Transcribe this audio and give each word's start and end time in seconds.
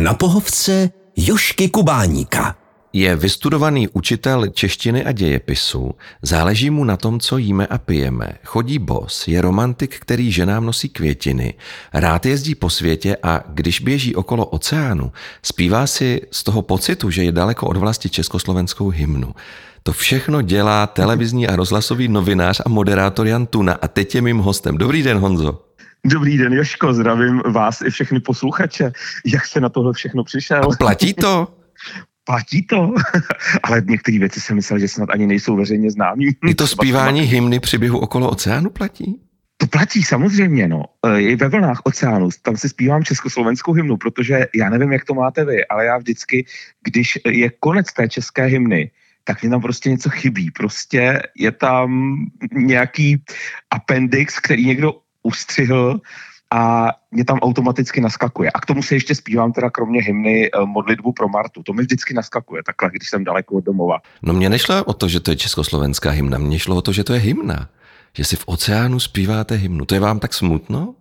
Na 0.00 0.14
pohovce 0.14 0.90
Jošky 1.16 1.68
Kubáníka. 1.68 2.56
Je 2.92 3.16
vystudovaný 3.16 3.88
učitel 3.88 4.46
češtiny 4.46 5.04
a 5.04 5.12
dějepisu, 5.12 5.90
záleží 6.22 6.70
mu 6.70 6.84
na 6.84 6.96
tom, 6.96 7.20
co 7.20 7.38
jíme 7.38 7.66
a 7.66 7.78
pijeme. 7.78 8.28
Chodí 8.44 8.78
bos, 8.78 9.28
je 9.28 9.40
romantik, 9.40 9.98
který 9.98 10.32
ženám 10.32 10.66
nosí 10.66 10.88
květiny, 10.88 11.54
rád 11.92 12.26
jezdí 12.26 12.54
po 12.54 12.70
světě 12.70 13.16
a 13.22 13.44
když 13.48 13.80
běží 13.80 14.14
okolo 14.14 14.46
oceánu, 14.46 15.12
zpívá 15.42 15.86
si 15.86 16.20
z 16.30 16.44
toho 16.44 16.62
pocitu, 16.62 17.10
že 17.10 17.24
je 17.24 17.32
daleko 17.32 17.66
od 17.66 17.76
vlasti 17.76 18.08
československou 18.08 18.88
hymnu. 18.88 19.34
To 19.82 19.92
všechno 19.92 20.42
dělá 20.42 20.86
televizní 20.86 21.48
a 21.48 21.56
rozhlasový 21.56 22.08
novinář 22.08 22.60
a 22.66 22.68
moderátor 22.68 23.26
Jan 23.26 23.46
Tuna 23.46 23.72
a 23.72 23.88
teď 23.88 24.14
je 24.14 24.22
mým 24.22 24.38
hostem. 24.38 24.78
Dobrý 24.78 25.02
den, 25.02 25.18
Honzo. 25.18 25.69
Dobrý 26.04 26.38
den, 26.38 26.52
Joško, 26.52 26.94
zdravím 26.94 27.42
vás 27.46 27.82
i 27.82 27.90
všechny 27.90 28.20
posluchače. 28.20 28.92
Jak 29.26 29.46
se 29.46 29.60
na 29.60 29.68
tohle 29.68 29.92
všechno 29.92 30.24
přišel? 30.24 30.64
A 30.64 30.76
platí 30.76 31.14
to? 31.14 31.48
platí 32.24 32.66
to, 32.66 32.94
ale 33.62 33.82
některé 33.88 34.18
věci 34.18 34.40
jsem 34.40 34.56
myslel, 34.56 34.78
že 34.78 34.88
snad 34.88 35.10
ani 35.10 35.26
nejsou 35.26 35.56
veřejně 35.56 35.90
známý. 35.90 36.28
I 36.46 36.54
to 36.54 36.66
zpívání 36.66 37.20
hymny 37.20 37.60
při 37.60 37.78
běhu 37.78 37.98
okolo 37.98 38.30
oceánu 38.30 38.70
platí? 38.70 39.20
To 39.56 39.66
platí 39.66 40.02
samozřejmě, 40.02 40.68
no. 40.68 40.84
E, 41.06 41.20
I 41.20 41.36
ve 41.36 41.48
vlnách 41.48 41.80
oceánu, 41.84 42.28
tam 42.42 42.56
si 42.56 42.68
zpívám 42.68 43.04
československou 43.04 43.72
hymnu, 43.72 43.96
protože 43.96 44.46
já 44.54 44.70
nevím, 44.70 44.92
jak 44.92 45.04
to 45.04 45.14
máte 45.14 45.44
vy, 45.44 45.66
ale 45.66 45.84
já 45.84 45.98
vždycky, 45.98 46.46
když 46.84 47.18
je 47.28 47.50
konec 47.60 47.92
té 47.92 48.08
české 48.08 48.44
hymny, 48.44 48.90
tak 49.24 49.42
mě 49.42 49.50
tam 49.50 49.60
prostě 49.60 49.90
něco 49.90 50.10
chybí. 50.10 50.50
Prostě 50.50 51.22
je 51.36 51.52
tam 51.52 52.16
nějaký 52.52 53.24
appendix, 53.70 54.40
který 54.40 54.66
někdo 54.66 54.94
ustřihl 55.22 56.00
a 56.50 56.90
mě 57.10 57.24
tam 57.24 57.38
automaticky 57.38 58.00
naskakuje. 58.00 58.50
A 58.50 58.60
k 58.60 58.66
tomu 58.66 58.82
se 58.82 58.94
ještě 58.94 59.14
zpívám 59.14 59.52
teda 59.52 59.70
kromě 59.70 60.02
hymny 60.02 60.50
eh, 60.50 60.66
modlitbu 60.66 61.12
pro 61.12 61.28
Martu. 61.28 61.62
To 61.62 61.72
mi 61.72 61.82
vždycky 61.82 62.14
naskakuje 62.14 62.62
takhle, 62.66 62.90
když 62.90 63.10
jsem 63.10 63.24
daleko 63.24 63.54
od 63.54 63.64
domova. 63.64 63.98
No 64.22 64.32
mě 64.32 64.48
nešlo 64.48 64.84
o 64.84 64.92
to, 64.92 65.08
že 65.08 65.20
to 65.20 65.30
je 65.30 65.36
československá 65.36 66.10
hymna, 66.10 66.38
mně 66.38 66.58
šlo 66.58 66.76
o 66.76 66.82
to, 66.82 66.92
že 66.92 67.04
to 67.04 67.14
je 67.14 67.20
hymna. 67.20 67.68
Že 68.16 68.24
si 68.24 68.36
v 68.36 68.44
oceánu 68.46 69.00
zpíváte 69.00 69.54
hymnu. 69.54 69.84
To 69.84 69.94
je 69.94 70.00
vám 70.00 70.18
tak 70.18 70.34
smutno? 70.34 70.94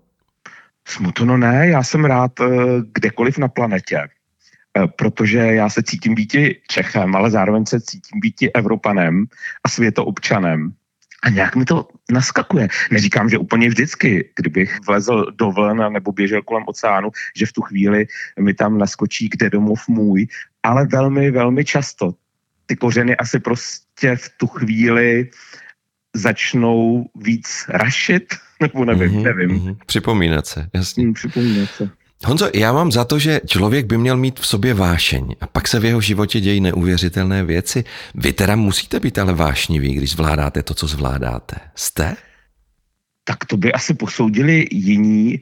Smutno 0.87 1.37
ne, 1.37 1.67
já 1.67 1.83
jsem 1.83 2.05
rád 2.05 2.39
eh, 2.39 2.45
kdekoliv 2.93 3.37
na 3.37 3.47
planetě 3.47 3.97
eh, 3.97 4.87
protože 4.87 5.37
já 5.37 5.69
se 5.69 5.83
cítím 5.83 6.15
být 6.15 6.35
Čechem, 6.67 7.15
ale 7.15 7.31
zároveň 7.31 7.65
se 7.65 7.81
cítím 7.81 8.19
být 8.19 8.35
Evropanem 8.53 9.25
a 9.63 9.69
světoobčanem. 9.69 10.73
A 11.23 11.29
nějak 11.29 11.55
mi 11.55 11.65
to 11.65 11.87
naskakuje. 12.11 12.67
Neříkám, 12.91 13.29
že 13.29 13.37
úplně 13.37 13.69
vždycky, 13.69 14.29
kdybych 14.35 14.79
vlezl 14.87 15.25
do 15.31 15.51
vln 15.51 15.93
nebo 15.93 16.11
běžel 16.11 16.41
kolem 16.41 16.63
oceánu, 16.67 17.09
že 17.35 17.45
v 17.45 17.53
tu 17.53 17.61
chvíli 17.61 18.07
mi 18.39 18.53
tam 18.53 18.77
naskočí, 18.77 19.29
kde 19.29 19.49
domov 19.49 19.87
můj, 19.87 20.27
ale 20.63 20.87
velmi, 20.87 21.31
velmi 21.31 21.65
často. 21.65 22.13
Ty 22.65 22.75
kořeny 22.75 23.17
asi 23.17 23.39
prostě 23.39 24.15
v 24.15 24.29
tu 24.37 24.47
chvíli 24.47 25.29
začnou 26.15 27.05
víc 27.15 27.65
rašit, 27.69 28.33
nebo 28.61 28.85
nevím, 28.85 29.11
mm-hmm, 29.11 29.23
nevím. 29.23 29.49
Mm-hmm. 29.49 29.77
Připomínat 29.85 30.47
se, 30.47 30.69
jasně. 30.73 31.05
Mm, 31.05 31.13
připomínat 31.13 31.69
se. 31.69 31.89
Honzo, 32.25 32.49
já 32.55 32.73
mám 32.73 32.91
za 32.91 33.05
to, 33.05 33.19
že 33.19 33.41
člověk 33.47 33.85
by 33.85 33.97
měl 33.97 34.17
mít 34.17 34.39
v 34.39 34.47
sobě 34.47 34.73
vášeň 34.73 35.35
a 35.41 35.47
pak 35.47 35.67
se 35.67 35.79
v 35.79 35.85
jeho 35.85 36.01
životě 36.01 36.39
dějí 36.39 36.61
neuvěřitelné 36.61 37.43
věci. 37.43 37.83
Vy 38.15 38.33
teda 38.33 38.55
musíte 38.55 38.99
být 38.99 39.19
ale 39.19 39.33
vášniví, 39.33 39.93
když 39.93 40.11
zvládáte 40.11 40.63
to, 40.63 40.73
co 40.73 40.87
zvládáte. 40.87 41.55
Jste? 41.75 42.15
Tak 43.23 43.45
to 43.45 43.57
by 43.57 43.73
asi 43.73 43.93
posoudili 43.93 44.67
jiní. 44.71 45.39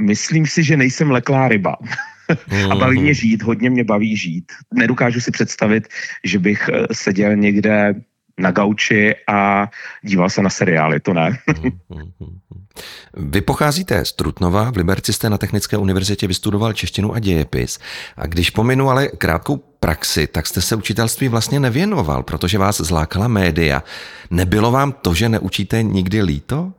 Myslím 0.00 0.46
si, 0.46 0.64
že 0.64 0.76
nejsem 0.76 1.10
leklá 1.10 1.48
ryba. 1.48 1.76
a 2.70 2.76
baví 2.76 3.00
mě 3.00 3.10
mhm. 3.10 3.14
žít, 3.14 3.42
hodně 3.42 3.70
mě 3.70 3.84
baví 3.84 4.16
žít. 4.16 4.52
Nedokážu 4.74 5.20
si 5.20 5.30
představit, 5.30 5.88
že 6.24 6.38
bych 6.38 6.70
eh, 6.72 6.86
seděl 6.92 7.36
někde 7.36 7.94
na 8.38 8.50
gauči 8.50 9.14
a 9.26 9.70
díval 10.02 10.30
se 10.30 10.42
na 10.42 10.50
seriály, 10.50 11.00
to 11.00 11.14
ne. 11.14 11.38
Vy 13.16 13.40
pocházíte 13.40 14.04
z 14.04 14.12
Trutnova, 14.12 14.70
v 14.70 14.76
Liberci 14.76 15.12
jste 15.12 15.30
na 15.30 15.38
Technické 15.38 15.76
univerzitě 15.76 16.26
vystudoval 16.26 16.72
češtinu 16.72 17.14
a 17.14 17.18
dějepis. 17.18 17.78
A 18.16 18.26
když 18.26 18.50
pominu 18.50 18.90
ale 18.90 19.08
krátkou 19.08 19.56
praxi, 19.56 20.26
tak 20.26 20.46
jste 20.46 20.62
se 20.62 20.76
učitelství 20.76 21.28
vlastně 21.28 21.60
nevěnoval, 21.60 22.22
protože 22.22 22.58
vás 22.58 22.80
zlákala 22.80 23.28
média. 23.28 23.82
Nebylo 24.30 24.70
vám 24.70 24.92
to, 24.92 25.14
že 25.14 25.28
neučíte 25.28 25.82
nikdy 25.82 26.22
líto? 26.22 26.72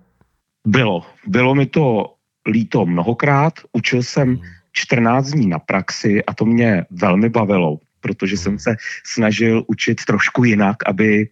Bylo. 0.68 1.02
Bylo 1.28 1.56
mi 1.56 1.66
to 1.66 2.14
líto 2.48 2.86
mnohokrát. 2.86 3.54
Učil 3.72 4.04
jsem 4.04 4.40
14 4.72 5.32
dní 5.32 5.48
na 5.48 5.60
praxi 5.60 6.24
a 6.26 6.34
to 6.34 6.46
mě 6.46 6.86
velmi 6.92 7.30
bavilo 7.30 7.78
protože 8.02 8.38
jsem 8.38 8.60
se 8.60 8.76
snažil 9.06 9.64
učit 9.68 10.06
trošku 10.06 10.44
jinak, 10.44 10.76
aby 10.86 11.30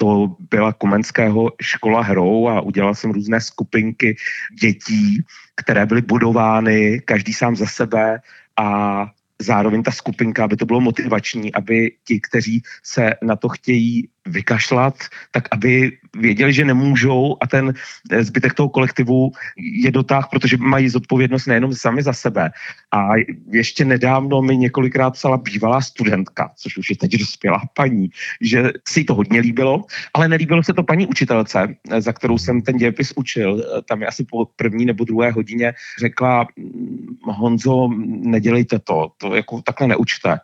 to 0.00 0.36
byla 0.50 0.72
Komenského 0.72 1.52
škola 1.60 2.02
hrou 2.02 2.48
a 2.48 2.60
udělal 2.60 2.94
jsem 2.94 3.10
různé 3.10 3.40
skupinky 3.40 4.16
dětí, 4.60 5.22
které 5.56 5.86
byly 5.86 6.02
budovány, 6.02 7.00
každý 7.04 7.32
sám 7.32 7.56
za 7.56 7.66
sebe 7.66 8.20
a 8.56 9.06
zároveň 9.40 9.82
ta 9.82 9.90
skupinka, 9.90 10.44
aby 10.44 10.56
to 10.56 10.66
bylo 10.66 10.80
motivační, 10.80 11.54
aby 11.54 11.92
ti, 12.04 12.20
kteří 12.20 12.62
se 12.82 13.14
na 13.22 13.36
to 13.36 13.48
chtějí 13.48 14.08
vykašlat, 14.26 14.94
tak 15.30 15.48
aby 15.50 15.92
věděli, 16.16 16.52
že 16.52 16.64
nemůžou 16.64 17.36
a 17.40 17.46
ten 17.46 17.74
zbytek 18.20 18.54
toho 18.54 18.68
kolektivu 18.68 19.32
je 19.56 19.90
dotáh, 19.90 20.28
protože 20.30 20.56
mají 20.56 20.88
zodpovědnost 20.88 21.46
nejenom 21.46 21.74
sami 21.74 22.02
za 22.02 22.12
sebe. 22.12 22.50
A 22.92 23.08
ještě 23.52 23.84
nedávno 23.84 24.42
mi 24.42 24.56
několikrát 24.56 25.10
psala 25.10 25.36
bývalá 25.36 25.80
studentka, 25.80 26.50
což 26.56 26.76
už 26.76 26.90
je 26.90 26.96
teď 26.96 27.10
dospělá 27.12 27.60
paní, 27.74 28.10
že 28.40 28.72
si 28.88 29.04
to 29.04 29.14
hodně 29.14 29.40
líbilo, 29.40 29.84
ale 30.14 30.28
nelíbilo 30.28 30.62
se 30.62 30.72
to 30.72 30.82
paní 30.82 31.06
učitelce, 31.06 31.74
za 31.98 32.12
kterou 32.12 32.38
jsem 32.38 32.62
ten 32.62 32.76
dějepis 32.76 33.12
učil. 33.16 33.64
Tam 33.88 34.00
je 34.00 34.06
asi 34.06 34.24
po 34.24 34.44
první 34.56 34.84
nebo 34.84 35.04
druhé 35.04 35.30
hodině 35.30 35.74
řekla, 35.98 36.46
Honzo, 37.24 37.88
nedělejte 38.06 38.78
to, 38.78 39.12
to 39.18 39.34
jako 39.34 39.62
takhle 39.62 39.86
neučte. 39.86 40.38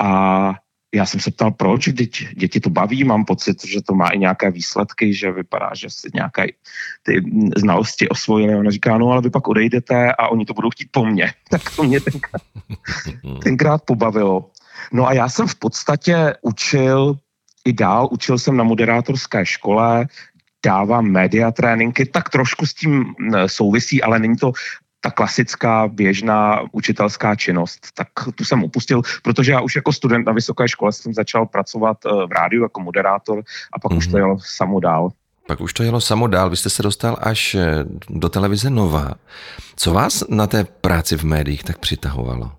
A 0.00 0.54
já 0.94 1.06
jsem 1.06 1.20
se 1.20 1.30
ptal, 1.30 1.50
proč, 1.50 1.88
děti, 1.88 2.28
děti 2.36 2.60
to 2.60 2.70
baví, 2.70 3.04
mám 3.04 3.24
pocit, 3.24 3.66
že 3.66 3.82
to 3.82 3.94
má 3.94 4.08
i 4.08 4.18
nějaké 4.18 4.50
výsledky, 4.50 5.14
že 5.14 5.32
vypadá, 5.32 5.70
že 5.74 5.90
si 5.90 6.08
nějaké 6.14 6.46
ty 7.02 7.24
znalosti 7.56 8.08
osvojili. 8.08 8.56
Ona 8.56 8.70
říká, 8.70 8.98
no 8.98 9.08
ale 9.08 9.22
vy 9.22 9.30
pak 9.30 9.48
odejdete 9.48 10.12
a 10.12 10.28
oni 10.28 10.44
to 10.44 10.54
budou 10.54 10.70
chtít 10.70 10.88
po 10.90 11.04
mně. 11.04 11.32
Tak 11.50 11.76
to 11.76 11.82
mě 11.82 12.00
tenkrát, 12.00 12.42
tenkrát 13.42 13.82
pobavilo. 13.82 14.50
No 14.92 15.08
a 15.08 15.12
já 15.12 15.28
jsem 15.28 15.46
v 15.46 15.54
podstatě 15.54 16.34
učil 16.42 17.16
i 17.64 17.72
dál, 17.72 18.08
učil 18.10 18.38
jsem 18.38 18.56
na 18.56 18.64
moderátorské 18.64 19.46
škole, 19.46 20.06
dávám 20.64 21.04
média 21.04 21.50
tréninky, 21.50 22.06
tak 22.06 22.28
trošku 22.28 22.66
s 22.66 22.74
tím 22.74 23.14
souvisí, 23.46 24.02
ale 24.02 24.18
není 24.18 24.36
to 24.36 24.52
ta 25.04 25.10
klasická 25.10 25.88
běžná 25.88 26.60
učitelská 26.72 27.34
činnost, 27.34 27.86
tak 27.94 28.08
tu 28.34 28.44
jsem 28.44 28.64
opustil, 28.64 29.02
protože 29.22 29.52
já 29.52 29.60
už 29.60 29.76
jako 29.76 29.92
student 29.92 30.26
na 30.26 30.32
vysoké 30.32 30.68
škole 30.68 30.92
jsem 30.92 31.14
začal 31.14 31.46
pracovat 31.46 31.96
eh, 32.06 32.26
v 32.26 32.32
rádiu 32.32 32.62
jako 32.62 32.80
moderátor 32.80 33.42
a 33.72 33.78
pak 33.78 33.92
mm-hmm. 33.92 33.96
už 33.96 34.06
to 34.06 34.10
mhm. 34.10 34.18
jelo 34.18 34.36
samo 34.40 34.80
dál. 34.80 35.08
Pak 35.46 35.60
už 35.60 35.72
to 35.72 35.82
jelo 35.82 36.00
samo 36.00 36.26
dál, 36.26 36.50
vy 36.50 36.56
jste 36.56 36.70
se 36.70 36.82
dostal 36.82 37.16
až 37.20 37.54
eh, 37.54 37.84
do 38.10 38.28
televize 38.28 38.70
Nova. 38.70 39.14
Co 39.76 39.92
vás 39.92 40.24
na 40.28 40.46
té 40.46 40.64
práci 40.64 41.16
v 41.16 41.24
médiích 41.24 41.64
tak 41.64 41.78
přitahovalo? 41.78 42.52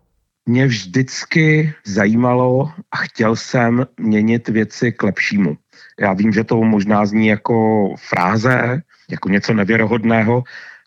Mě 0.46 0.68
vždycky 0.68 1.74
zajímalo 1.86 2.72
a 2.92 2.98
chtěl 2.98 3.36
jsem 3.36 3.86
měnit 4.00 4.50
věci 4.50 4.92
k 4.92 5.04
lepšímu. 5.04 5.58
Já 6.00 6.14
vím, 6.14 6.34
že 6.34 6.44
to 6.44 6.64
možná 6.64 7.06
zní 7.06 7.28
jako 7.28 7.88
fráze, 8.10 8.81
jako 9.10 9.30
něco 9.30 9.54
nevěrohodného, 9.54 10.44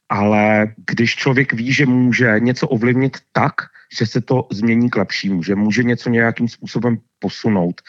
ale 0.08 0.74
když 0.90 1.16
člověk 1.16 1.52
ví, 1.52 1.72
že 1.72 1.86
může 1.86 2.34
něco 2.38 2.68
ovlivnit 2.68 3.16
tak, 3.32 3.54
že 3.98 4.06
se 4.06 4.20
to 4.20 4.46
změní 4.52 4.90
k 4.90 4.96
lepšímu, 4.96 5.42
že 5.42 5.54
může 5.54 5.82
něco 5.82 6.10
nějakým 6.10 6.48
způsobem 6.48 6.98
posunout, 7.18 7.80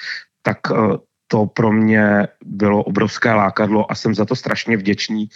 tak 0.42 0.58
eh, 0.72 0.98
to 1.28 1.46
pro 1.46 1.72
mě 1.72 2.28
bylo 2.46 2.84
obrovské 2.84 3.34
lákadlo 3.34 3.92
a 3.92 3.96
jsem 3.96 4.16
za 4.16 4.25
to 4.25 4.36
strašně 4.36 4.78
vděčný, 4.78 5.30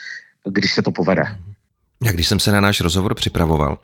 když 0.45 0.74
se 0.74 0.81
to 0.81 0.92
povede. 0.92 1.38
Já 2.04 2.12
když 2.12 2.28
jsem 2.28 2.39
se 2.39 2.51
na 2.51 2.62
náš 2.62 2.81
rozhovor 2.81 3.16
připravoval, 3.16 3.78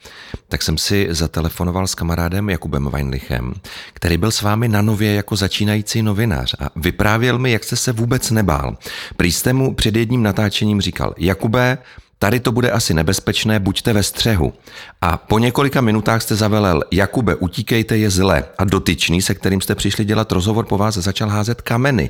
tak 0.48 0.62
jsem 0.62 0.78
si 0.78 1.08
zatelefonoval 1.10 1.88
s 1.88 1.96
kamarádem 1.96 2.50
Jakubem 2.50 2.90
Weinlichem, 2.90 3.54
který 3.94 4.18
byl 4.18 4.32
s 4.32 4.42
vámi 4.42 4.68
na 4.68 4.82
nově 4.82 5.14
jako 5.14 5.36
začínající 5.36 6.02
novinář 6.02 6.56
a 6.60 6.70
vyprávěl 6.76 7.40
mi, 7.40 7.52
jak 7.52 7.64
jste 7.64 7.76
se 7.76 7.92
vůbec 7.92 8.32
nebál. 8.32 8.78
Prý 9.18 9.32
jste 9.32 9.54
mu 9.54 9.76
před 9.76 9.96
jedním 9.96 10.24
natáčením 10.24 10.82
říkal, 10.82 11.14
Jakube, 11.18 11.78
Tady 12.20 12.40
to 12.40 12.52
bude 12.52 12.72
asi 12.72 12.94
nebezpečné, 12.94 13.60
buďte 13.60 13.94
ve 13.94 14.04
střehu. 14.04 14.54
A 15.02 15.18
po 15.18 15.40
několika 15.40 15.82
minutách 15.82 16.22
jste 16.22 16.36
zavelel, 16.36 16.84
Jakube, 16.92 17.36
utíkejte 17.36 17.98
je 17.98 18.10
zle. 18.10 18.44
A 18.58 18.66
dotyčný, 18.66 19.22
se 19.22 19.36
kterým 19.36 19.62
jste 19.62 19.76
přišli 19.76 20.06
dělat 20.06 20.32
rozhovor, 20.32 20.66
po 20.66 20.78
vás 20.78 20.96
začal 20.96 21.30
házet 21.30 21.62
kameny. 21.62 22.10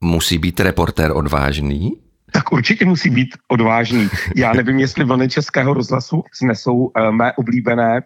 Musí 0.00 0.38
být 0.38 0.60
reportér 0.60 1.12
odvážný? 1.14 1.92
Tak 2.32 2.52
určitě 2.52 2.84
musí 2.84 3.10
být 3.10 3.28
odvážný. 3.48 4.08
Já 4.36 4.52
nevím, 4.52 4.78
jestli 4.78 5.04
vlny 5.04 5.28
Českého 5.28 5.74
rozhlasu 5.74 6.24
snesou 6.32 6.74
uh, 6.76 7.10
mé 7.10 7.32
oblíbené 7.32 8.02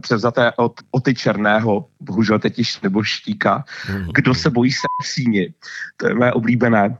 převzaté 0.00 0.52
od 0.56 0.72
Oty 0.90 1.14
Černého, 1.14 1.86
bohužel 2.00 2.38
teď 2.38 2.58
již 2.58 2.80
nebo 2.80 3.02
štíka. 3.02 3.64
Mhm. 3.90 4.08
Kdo 4.14 4.34
se 4.34 4.50
bojí 4.50 4.72
se 4.72 4.86
v 5.02 5.06
síni? 5.06 5.54
To 5.96 6.08
je 6.08 6.14
mé 6.14 6.32
oblíbené. 6.32 6.98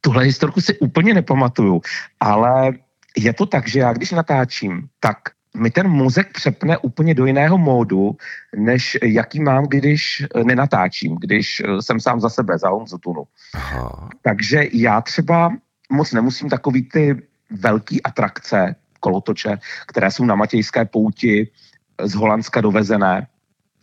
Tuhle 0.00 0.24
historku 0.24 0.60
si 0.60 0.78
úplně 0.78 1.14
nepamatuju, 1.14 1.80
ale 2.20 2.72
je 3.18 3.32
to 3.32 3.46
tak, 3.46 3.68
že 3.68 3.80
já 3.80 3.92
když 3.92 4.10
natáčím, 4.10 4.88
tak 5.00 5.16
mi 5.56 5.70
ten 5.70 5.88
mozek 5.88 6.32
přepne 6.32 6.78
úplně 6.78 7.14
do 7.14 7.26
jiného 7.26 7.58
módu, 7.58 8.16
než 8.56 8.98
jaký 9.02 9.40
mám, 9.40 9.64
když 9.66 10.24
nenatáčím, 10.44 11.16
když 11.20 11.62
jsem 11.80 12.00
sám 12.00 12.20
za 12.20 12.28
sebe, 12.28 12.58
za 12.58 12.68
Honzotunu. 12.68 13.24
Takže 14.22 14.64
já 14.72 15.00
třeba 15.00 15.52
moc 15.90 16.12
nemusím 16.12 16.48
takový 16.48 16.88
ty 16.88 17.22
velký 17.50 18.02
atrakce, 18.02 18.74
kolotoče, 19.00 19.58
které 19.86 20.10
jsou 20.10 20.24
na 20.24 20.34
Matějské 20.34 20.84
pouti 20.84 21.48
z 22.02 22.14
Holandska 22.14 22.60
dovezené. 22.60 23.26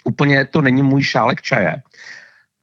Úplně 0.04 0.46
to 0.46 0.62
není 0.62 0.84
můj 0.84 1.04
šálek 1.04 1.42
čaje. 1.42 1.82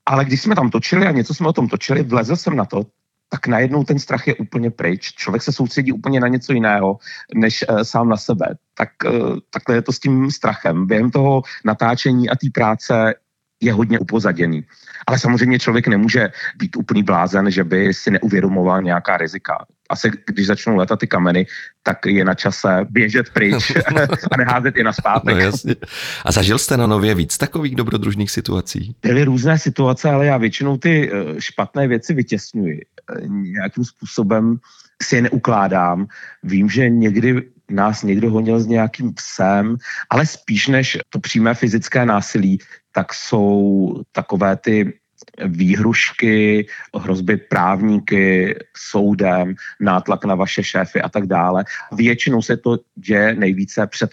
Ale 0.07 0.25
když 0.25 0.43
jsme 0.43 0.55
tam 0.55 0.71
točili 0.71 1.07
a 1.07 1.11
něco 1.11 1.35
jsme 1.35 1.49
o 1.49 1.53
tom 1.53 1.69
točili, 1.69 2.03
vlezl 2.03 2.37
jsem 2.37 2.57
na 2.57 2.65
to, 2.65 2.87
tak 3.33 3.47
najednou 3.47 3.85
ten 3.85 3.99
strach 3.99 4.27
je 4.27 4.35
úplně 4.35 4.71
pryč. 4.71 5.13
Člověk 5.13 5.43
se 5.43 5.53
soustředí 5.53 5.93
úplně 5.93 6.21
na 6.21 6.29
něco 6.29 6.53
jiného, 6.53 6.99
než 7.35 7.65
uh, 7.69 7.81
sám 7.81 8.09
na 8.09 8.17
sebe. 8.17 8.47
Tak 8.75 8.89
uh, 9.05 9.39
takhle 9.51 9.75
je 9.75 9.83
to 9.83 9.93
s 9.93 10.01
tím 10.01 10.31
strachem. 10.31 10.87
Během 10.87 11.11
toho 11.11 11.43
natáčení 11.65 12.31
a 12.31 12.37
té 12.37 12.47
práce 12.55 13.15
je 13.61 13.73
hodně 13.73 13.99
upozaděný. 13.99 14.65
Ale 15.07 15.19
samozřejmě 15.19 15.59
člověk 15.59 15.89
nemůže 15.89 16.29
být 16.57 16.77
úplný 16.77 17.03
blázen, 17.03 17.51
že 17.51 17.65
by 17.65 17.95
si 17.95 18.11
neuvědomoval 18.11 18.83
nějaká 18.83 19.17
rizika. 19.17 19.67
Asi 19.91 20.11
když 20.27 20.47
začnou 20.47 20.77
letat 20.77 20.99
ty 20.99 21.07
kameny, 21.07 21.47
tak 21.83 22.07
je 22.07 22.25
na 22.25 22.35
čase 22.35 22.87
běžet 22.91 23.31
pryč 23.31 23.71
a 24.33 24.37
neházet 24.37 24.77
je 24.77 24.85
na 24.85 24.93
zpátek. 24.93 25.35
No, 25.35 25.41
jasně. 25.41 25.77
A 26.25 26.33
zažil 26.33 26.59
jste 26.59 26.77
na 26.77 26.87
nově 26.87 27.15
víc 27.15 27.39
takových 27.39 27.77
dobrodružných 27.77 28.31
situací? 28.31 28.97
Byly 29.03 29.25
různé 29.25 29.59
situace, 29.59 30.11
ale 30.11 30.27
já 30.27 30.37
většinou 30.37 30.77
ty 30.77 31.11
eh, 31.13 31.41
špatné 31.41 31.89
věci 31.89 32.15
vytěsňuji. 32.15 32.81
Eh, 32.81 33.29
nějakým 33.29 33.85
způsobem 33.85 34.59
si 35.03 35.17
je 35.17 35.23
neukládám. 35.23 36.07
Vím, 36.43 36.69
že 36.69 36.89
někdy 36.89 37.43
nás 37.71 38.03
někdo 38.03 38.31
honil 38.31 38.61
s 38.61 38.67
nějakým 38.67 39.15
psem, 39.15 39.77
ale 40.11 40.27
spíš 40.27 40.69
než 40.69 40.99
to 41.09 41.21
přímé 41.21 41.55
fyzické 41.55 42.07
násilí, 42.07 42.59
tak 42.93 43.15
jsou 43.15 43.95
takové 44.13 44.57
ty 44.57 45.01
výhrušky, 45.45 46.67
hrozby 46.97 47.37
právníky, 47.37 48.59
soudem, 48.77 49.55
nátlak 49.81 50.25
na 50.25 50.35
vaše 50.35 50.65
šéfy 50.65 51.03
a 51.03 51.09
tak 51.09 51.27
dále. 51.27 51.65
Většinou 51.93 52.43
se 52.43 52.57
to 52.57 52.79
děje 52.95 53.35
nejvíce 53.35 53.87
před 53.87 54.11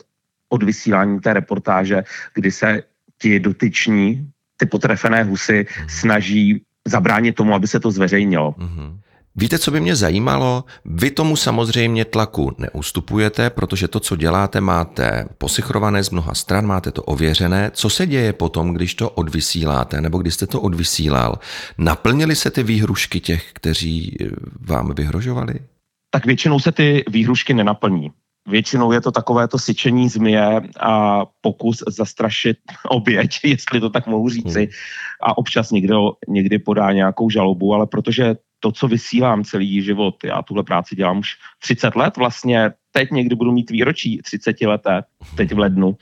odvysíláním 0.50 1.20
té 1.20 1.34
reportáže, 1.34 2.04
kdy 2.34 2.52
se 2.52 2.84
ti 3.22 3.40
dotyční, 3.40 4.30
ty 4.58 4.66
potrefené 4.66 5.24
husy 5.24 5.66
snaží 5.88 6.62
zabránit 6.88 7.36
tomu, 7.36 7.54
aby 7.54 7.68
se 7.68 7.80
to 7.80 7.92
zveřejnilo. 7.92 8.52
Mm-hmm. 8.52 9.00
Víte, 9.40 9.60
co 9.60 9.72
by 9.72 9.80
mě 9.80 9.96
zajímalo? 9.96 10.64
Vy 10.86 11.12
tomu 11.12 11.36
samozřejmě 11.36 12.06
tlaku 12.06 12.52
neustupujete, 12.58 13.50
protože 13.50 13.88
to, 13.88 14.00
co 14.00 14.16
děláte, 14.16 14.62
máte 14.62 15.26
posichrované 15.38 16.04
z 16.04 16.10
mnoha 16.10 16.34
stran, 16.34 16.66
máte 16.66 16.92
to 16.92 17.04
ověřené. 17.04 17.72
Co 17.74 17.90
se 17.90 18.08
děje 18.08 18.34
potom, 18.34 18.74
když 18.74 18.96
to 18.96 19.10
odvysíláte, 19.10 20.02
nebo 20.02 20.18
když 20.18 20.34
jste 20.34 20.48
to 20.48 20.62
odvysílal? 20.62 21.40
Naplnili 21.78 22.36
se 22.36 22.52
ty 22.52 22.64
výhrušky 22.64 23.20
těch, 23.20 23.54
kteří 23.54 24.18
eh, 24.22 24.26
vám 24.62 24.94
vyhrožovali? 24.96 25.54
Tak 26.12 26.26
většinou 26.26 26.60
se 26.60 26.72
ty 26.72 27.04
výhrušky 27.10 27.54
nenaplní. 27.54 28.12
Většinou 28.50 28.92
je 28.92 29.02
to 29.02 29.12
takové 29.12 29.48
to 29.48 29.60
syčení 29.60 30.10
zmije 30.10 30.62
a 30.80 31.26
pokus 31.42 31.84
zastrašit 31.88 32.58
oběť, 32.90 33.40
jestli 33.44 33.80
to 33.80 33.90
tak 33.90 34.08
mohu 34.08 34.30
říci. 34.30 34.60
Hmm. 34.60 34.70
A 35.24 35.38
občas 35.38 35.72
někdo 35.72 36.12
někdy 36.28 36.60
podá 36.60 36.92
nějakou 36.92 37.30
žalobu, 37.30 37.74
ale 37.74 37.88
protože 37.88 38.36
to, 38.60 38.72
co 38.72 38.88
vysílám 38.88 39.44
celý 39.44 39.82
život, 39.82 40.16
já 40.24 40.42
tuhle 40.42 40.64
práci 40.64 40.96
dělám 40.96 41.20
už 41.20 41.30
30 41.60 41.96
let 41.96 42.18
vlastně, 42.18 42.72
teď 42.92 43.12
někdy 43.12 43.36
budu 43.36 43.52
mít 43.52 43.70
výročí 43.70 44.22
30 44.24 44.62
leté, 44.62 45.04
teď 45.36 45.54
v 45.54 45.60
lednu, 45.60 45.98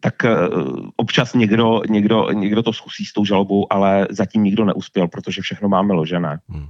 tak 0.00 0.14
uh, 0.24 0.86
občas 0.96 1.34
někdo, 1.34 1.80
někdo, 1.88 2.30
někdo 2.32 2.62
to 2.62 2.72
zkusí 2.72 3.04
s 3.04 3.12
tou 3.12 3.24
žalobou, 3.24 3.72
ale 3.72 4.06
zatím 4.10 4.42
nikdo 4.42 4.64
neuspěl, 4.64 5.08
protože 5.08 5.42
všechno 5.42 5.68
máme 5.68 5.94
ložené. 5.94 6.38
Hmm. 6.48 6.66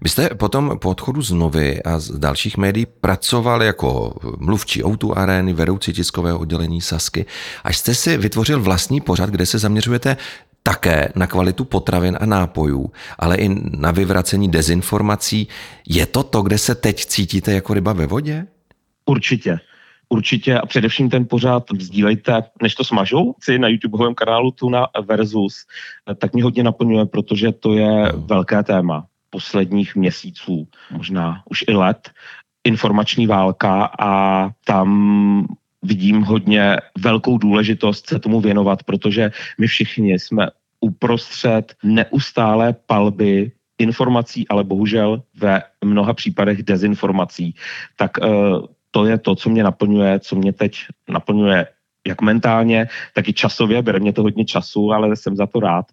Vy 0.00 0.08
jste 0.08 0.28
potom 0.28 0.78
po 0.78 0.90
odchodu 0.90 1.22
z 1.22 1.32
Novy 1.32 1.82
a 1.82 1.98
z 1.98 2.18
dalších 2.18 2.56
médií 2.56 2.86
pracoval 2.86 3.62
jako 3.62 4.14
mluvčí 4.38 4.84
Outu 4.84 5.18
Areny, 5.18 5.52
vedoucí 5.52 5.92
tiskového 5.92 6.38
oddělení 6.38 6.80
Sasky, 6.80 7.26
až 7.64 7.76
jste 7.76 7.94
si 7.94 8.16
vytvořil 8.16 8.60
vlastní 8.60 9.00
pořad, 9.00 9.30
kde 9.30 9.46
se 9.46 9.58
zaměřujete 9.58 10.16
také 10.62 11.12
na 11.16 11.26
kvalitu 11.26 11.64
potravin 11.64 12.18
a 12.20 12.26
nápojů, 12.26 12.92
ale 13.18 13.36
i 13.36 13.48
na 13.78 13.90
vyvracení 13.90 14.48
dezinformací. 14.50 15.48
Je 15.88 16.06
to 16.06 16.22
to, 16.22 16.42
kde 16.42 16.58
se 16.58 16.74
teď 16.74 17.06
cítíte 17.06 17.52
jako 17.52 17.74
ryba 17.74 17.92
ve 17.92 18.06
vodě? 18.06 18.46
Určitě. 19.06 19.58
Určitě 20.08 20.58
a 20.58 20.66
především 20.66 21.10
ten 21.10 21.26
pořád 21.26 21.64
sdílejte, 21.80 22.42
než 22.62 22.74
to 22.74 22.84
smažou, 22.84 23.34
si 23.42 23.58
na 23.58 23.68
YouTubeovém 23.68 24.14
kanálu 24.14 24.50
Tuna 24.50 24.86
versus, 25.08 25.54
tak 26.18 26.32
mě 26.32 26.42
hodně 26.42 26.62
naplňuje, 26.62 27.06
protože 27.06 27.52
to 27.52 27.74
je 27.74 28.12
velké 28.16 28.62
téma 28.62 29.06
posledních 29.30 29.96
měsíců, 29.96 30.68
možná 30.90 31.42
už 31.50 31.64
i 31.68 31.74
let, 31.74 32.10
informační 32.64 33.26
válka 33.26 33.90
a 33.98 34.50
tam 34.64 35.46
vidím 35.82 36.22
hodně 36.22 36.76
velkou 36.98 37.38
důležitost 37.38 38.06
se 38.06 38.18
tomu 38.18 38.40
věnovat, 38.40 38.82
protože 38.82 39.30
my 39.58 39.66
všichni 39.66 40.18
jsme 40.18 40.46
uprostřed 40.80 41.74
neustálé 41.82 42.74
palby 42.86 43.52
informací, 43.78 44.48
ale 44.48 44.64
bohužel 44.64 45.22
ve 45.36 45.62
mnoha 45.84 46.14
případech 46.14 46.62
dezinformací. 46.62 47.54
Tak 47.96 48.10
uh, 48.18 48.66
to 48.90 49.06
je 49.06 49.18
to, 49.18 49.34
co 49.34 49.50
mě 49.50 49.62
naplňuje, 49.62 50.20
co 50.20 50.36
mě 50.36 50.52
teď 50.52 50.76
naplňuje 51.08 51.66
jak 52.06 52.22
mentálně, 52.22 52.88
tak 53.14 53.28
i 53.28 53.32
časově, 53.32 53.82
bere 53.82 54.00
mě 54.00 54.12
to 54.12 54.22
hodně 54.22 54.44
času, 54.44 54.92
ale 54.92 55.16
jsem 55.16 55.36
za 55.36 55.46
to 55.46 55.60
rád. 55.60 55.86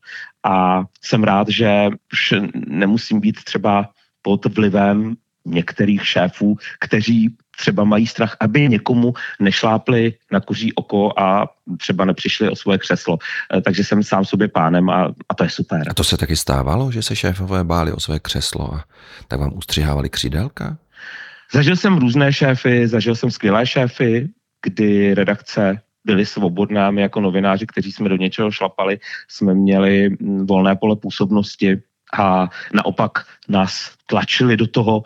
A 0.43 0.83
jsem 1.01 1.23
rád, 1.23 1.49
že 1.49 1.89
už 2.13 2.33
nemusím 2.67 3.19
být 3.19 3.43
třeba 3.43 3.89
pod 4.21 4.45
vlivem 4.45 5.15
některých 5.45 6.07
šéfů, 6.07 6.57
kteří 6.79 7.35
třeba 7.59 7.83
mají 7.83 8.07
strach, 8.07 8.37
aby 8.39 8.69
někomu 8.69 9.13
nešlápli 9.39 10.13
na 10.31 10.39
kuří 10.39 10.73
oko 10.73 11.19
a 11.19 11.49
třeba 11.77 12.05
nepřišli 12.05 12.49
o 12.49 12.55
svoje 12.55 12.77
křeslo. 12.77 13.17
Eh, 13.53 13.61
takže 13.61 13.83
jsem 13.83 14.03
sám 14.03 14.25
sobě 14.25 14.47
pánem 14.47 14.89
a, 14.89 15.13
a 15.29 15.33
to 15.33 15.43
je 15.43 15.49
super. 15.49 15.83
A 15.89 15.93
to 15.93 16.03
se 16.03 16.17
taky 16.17 16.35
stávalo, 16.35 16.91
že 16.91 17.01
se 17.01 17.15
šéfové 17.15 17.63
báli 17.63 17.91
o 17.91 17.99
své 17.99 18.19
křeslo 18.19 18.73
a 18.73 18.83
tak 19.27 19.39
vám 19.39 19.51
ustřihávali 19.53 20.09
křídelka? 20.09 20.77
Zažil 21.53 21.75
jsem 21.75 21.97
různé 21.97 22.33
šéfy, 22.33 22.87
zažil 22.87 23.15
jsem 23.15 23.31
skvělé 23.31 23.65
šéfy, 23.65 24.29
kdy 24.61 25.13
redakce 25.13 25.81
byli 26.05 26.25
svobodná, 26.25 26.91
my 26.91 27.01
jako 27.01 27.21
novináři, 27.21 27.65
kteří 27.67 27.91
jsme 27.91 28.09
do 28.09 28.15
něčeho 28.15 28.51
šlapali, 28.51 28.99
jsme 29.27 29.53
měli 29.53 30.17
volné 30.45 30.75
pole 30.75 30.95
působnosti 30.95 31.81
a 32.17 32.49
naopak 32.73 33.11
nás 33.47 33.91
tlačili 34.05 34.57
do 34.57 34.67
toho, 34.67 35.03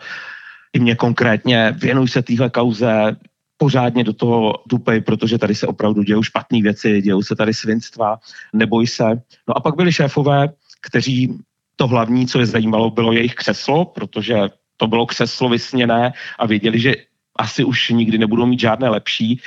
i 0.72 0.78
mě 0.78 0.94
konkrétně, 0.94 1.74
věnuj 1.78 2.08
se 2.08 2.22
téhle 2.22 2.50
kauze, 2.50 3.16
pořádně 3.56 4.04
do 4.04 4.12
toho 4.12 4.54
dupej, 4.66 5.00
protože 5.00 5.38
tady 5.38 5.54
se 5.54 5.66
opravdu 5.66 6.02
dějou 6.02 6.22
špatné 6.22 6.62
věci, 6.62 7.02
dějou 7.02 7.22
se 7.22 7.36
tady 7.36 7.54
svinstva, 7.54 8.18
neboj 8.52 8.86
se. 8.86 9.04
No 9.48 9.56
a 9.56 9.60
pak 9.60 9.76
byli 9.76 9.92
šéfové, 9.92 10.48
kteří 10.80 11.38
to 11.76 11.86
hlavní, 11.86 12.26
co 12.26 12.40
je 12.40 12.46
zajímalo, 12.46 12.90
bylo 12.90 13.12
jejich 13.12 13.34
křeslo, 13.34 13.84
protože 13.84 14.34
to 14.76 14.86
bylo 14.86 15.06
křeslo 15.06 15.48
vysněné 15.48 16.12
a 16.38 16.46
věděli, 16.46 16.80
že 16.80 16.94
asi 17.36 17.64
už 17.64 17.88
nikdy 17.88 18.18
nebudou 18.18 18.46
mít 18.46 18.60
žádné 18.60 18.88
lepší. 18.88 19.40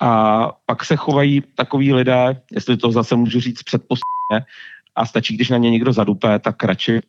A 0.00 0.50
pak 0.66 0.84
se 0.84 0.96
chovají 0.96 1.42
takový 1.54 1.92
lidé, 1.92 2.40
jestli 2.52 2.76
to 2.76 2.92
zase 2.92 3.16
můžu 3.16 3.40
říct 3.40 3.62
předposledně, 3.62 4.46
a 4.96 5.06
stačí, 5.06 5.34
když 5.34 5.50
na 5.50 5.56
ně 5.56 5.70
někdo 5.70 5.92
zadupe, 5.92 6.38
tak 6.38 6.64
radši 6.64 7.00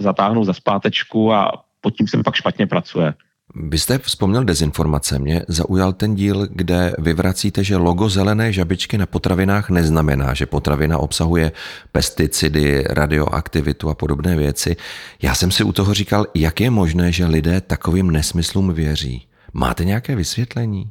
zatáhnou 0.00 0.44
za 0.44 0.52
zpátečku 0.52 1.32
a 1.32 1.64
pod 1.80 1.90
tím 1.90 2.08
se 2.08 2.22
pak 2.22 2.34
špatně 2.34 2.66
pracuje. 2.66 3.14
Vy 3.54 3.78
jste 3.78 3.98
vzpomněl 3.98 4.44
dezinformace. 4.44 5.18
Mě 5.18 5.42
zaujal 5.48 5.92
ten 5.92 6.14
díl, 6.14 6.48
kde 6.50 6.94
vyvracíte, 6.98 7.64
že 7.64 7.76
logo 7.76 8.08
zelené 8.08 8.52
žabičky 8.52 8.98
na 8.98 9.06
potravinách 9.06 9.70
neznamená, 9.70 10.34
že 10.34 10.46
potravina 10.46 10.98
obsahuje 10.98 11.52
pesticidy, 11.92 12.84
radioaktivitu 12.88 13.90
a 13.90 13.94
podobné 13.94 14.36
věci. 14.36 14.76
Já 15.22 15.34
jsem 15.34 15.50
si 15.50 15.64
u 15.64 15.72
toho 15.72 15.94
říkal, 15.94 16.26
jak 16.34 16.60
je 16.60 16.70
možné, 16.70 17.12
že 17.12 17.26
lidé 17.26 17.60
takovým 17.60 18.10
nesmyslům 18.10 18.72
věří. 18.72 19.26
Máte 19.52 19.84
nějaké 19.84 20.16
vysvětlení? 20.16 20.90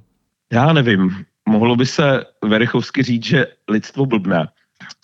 Já 0.54 0.74
nevím. 0.74 1.25
Mohlo 1.50 1.75
by 1.75 1.86
se 1.86 2.24
Verichovsky 2.46 3.04
říct, 3.04 3.24
že 3.24 3.48
lidstvo 3.70 4.06
blbné. 4.06 4.48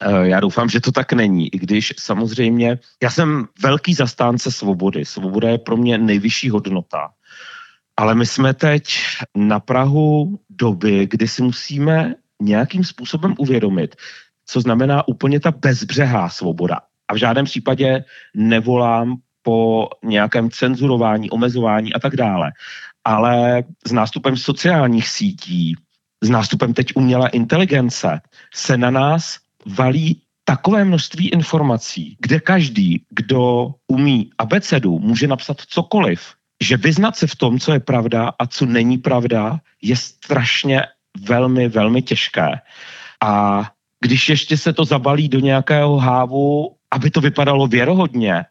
Eh, 0.01 0.27
já 0.27 0.39
doufám, 0.39 0.69
že 0.69 0.81
to 0.81 0.91
tak 0.91 1.13
není, 1.13 1.55
i 1.55 1.59
když 1.59 1.93
samozřejmě 1.99 2.79
já 3.03 3.09
jsem 3.09 3.47
velký 3.61 3.93
zastánce 3.93 4.51
svobody. 4.51 5.05
Svoboda 5.05 5.49
je 5.49 5.57
pro 5.57 5.77
mě 5.77 5.97
nejvyšší 5.97 6.49
hodnota. 6.49 7.09
Ale 7.97 8.15
my 8.15 8.25
jsme 8.25 8.53
teď 8.53 8.83
na 9.35 9.59
Prahu 9.59 10.39
doby, 10.49 11.07
kdy 11.11 11.27
si 11.27 11.41
musíme 11.41 12.15
nějakým 12.41 12.83
způsobem 12.83 13.35
uvědomit, 13.37 13.95
co 14.45 14.61
znamená 14.61 15.07
úplně 15.07 15.39
ta 15.39 15.51
bezbřehá 15.51 16.29
svoboda. 16.29 16.79
A 17.07 17.13
v 17.13 17.17
žádném 17.17 17.45
případě 17.45 18.03
nevolám 18.35 19.17
po 19.41 19.89
nějakém 20.03 20.49
cenzurování, 20.49 21.29
omezování 21.29 21.93
a 21.93 21.99
tak 21.99 22.15
dále. 22.15 22.51
Ale 23.03 23.63
s 23.87 23.91
nástupem 23.91 24.37
sociálních 24.37 25.07
sítí, 25.07 25.75
s 26.21 26.29
nástupem 26.29 26.73
teď 26.73 26.87
umělé 26.95 27.29
inteligence 27.29 28.21
se 28.53 28.77
na 28.77 28.91
nás 28.91 29.42
valí 29.65 30.21
takové 30.43 30.85
množství 30.85 31.29
informací, 31.29 32.17
kde 32.19 32.39
každý, 32.39 33.03
kdo 33.09 33.71
umí 33.87 34.29
abecedu, 34.37 34.99
může 34.99 35.27
napsat 35.27 35.61
cokoliv, 35.67 36.21
že 36.63 36.77
vyznat 36.77 37.15
se 37.15 37.27
v 37.27 37.35
tom, 37.35 37.59
co 37.59 37.73
je 37.73 37.79
pravda 37.79 38.31
a 38.39 38.47
co 38.47 38.65
není 38.65 38.97
pravda, 38.97 39.59
je 39.81 39.95
strašně 39.95 40.83
velmi, 41.27 41.69
velmi 41.69 42.01
těžké. 42.01 42.47
A 43.23 43.63
když 43.99 44.29
ještě 44.29 44.57
se 44.57 44.73
to 44.73 44.85
zabalí 44.85 45.29
do 45.29 45.39
nějakého 45.39 45.97
hávu, 45.97 46.75
aby 46.91 47.09
to 47.09 47.21
vypadalo 47.21 47.67
věrohodně, 47.67 48.45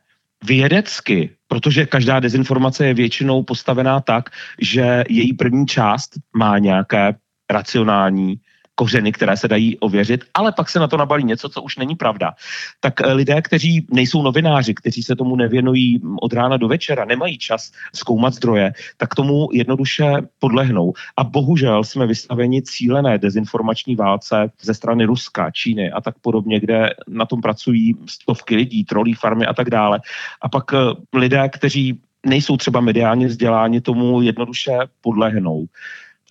vědecky, 0.45 1.31
protože 1.49 1.87
každá 1.87 2.21
dezinformace 2.21 2.87
je 2.87 2.95
většinou 2.95 3.42
postavená 3.42 4.00
tak, 4.00 4.31
že 4.61 5.04
její 5.09 5.33
první 5.33 5.66
část 5.66 6.11
má 6.37 6.59
nějaké 6.59 7.14
racionální 7.50 8.40
kořeny, 8.75 9.12
které 9.12 9.37
se 9.37 9.49
dají 9.49 9.79
ověřit, 9.79 10.25
ale 10.35 10.52
pak 10.52 10.69
se 10.69 10.79
na 10.79 10.88
to 10.88 10.97
nabalí 10.97 11.25
něco, 11.25 11.49
co 11.49 11.62
už 11.62 11.76
není 11.76 11.95
pravda. 11.95 12.33
Tak 12.81 13.00
eh, 13.00 13.12
lidé, 13.12 13.43
kteří 13.43 13.87
nejsou 13.93 14.23
novináři, 14.23 14.75
kteří 14.75 15.02
se 15.02 15.17
tomu 15.17 15.37
nevěnují 15.37 16.00
od 16.21 16.33
rána 16.33 16.57
do 16.57 16.69
večera, 16.69 17.05
nemají 17.05 17.38
čas 17.38 17.73
zkoumat 17.95 18.35
zdroje, 18.35 18.73
tak 18.97 19.14
tomu 19.14 19.49
jednoduše 19.52 20.12
podlehnou. 20.38 20.93
A 21.17 21.25
bohužel 21.25 21.85
jsme 21.85 22.07
vystaveni 22.07 22.62
cílené 22.62 23.19
dezinformační 23.19 23.97
válce 23.97 24.50
ze 24.62 24.75
strany 24.75 25.05
Ruska, 25.05 25.50
Číny 25.50 25.93
a 25.93 26.00
tak 26.00 26.19
podobně, 26.19 26.61
kde 26.61 26.91
na 27.09 27.26
tom 27.26 27.41
pracují 27.41 27.97
stovky 28.07 28.57
lidí, 28.57 28.85
trolí 28.85 29.14
farmy 29.14 29.47
a 29.47 29.55
tak 29.55 29.71
dále. 29.71 30.00
A 30.41 30.49
pak 30.49 30.64
eh, 30.75 30.79
lidé, 31.19 31.49
kteří 31.49 32.00
nejsou 32.26 32.57
třeba 32.57 32.81
mediálně 32.81 33.26
vzděláni, 33.26 33.81
tomu 33.81 34.23
jednoduše 34.23 34.73
podlehnou 35.00 35.67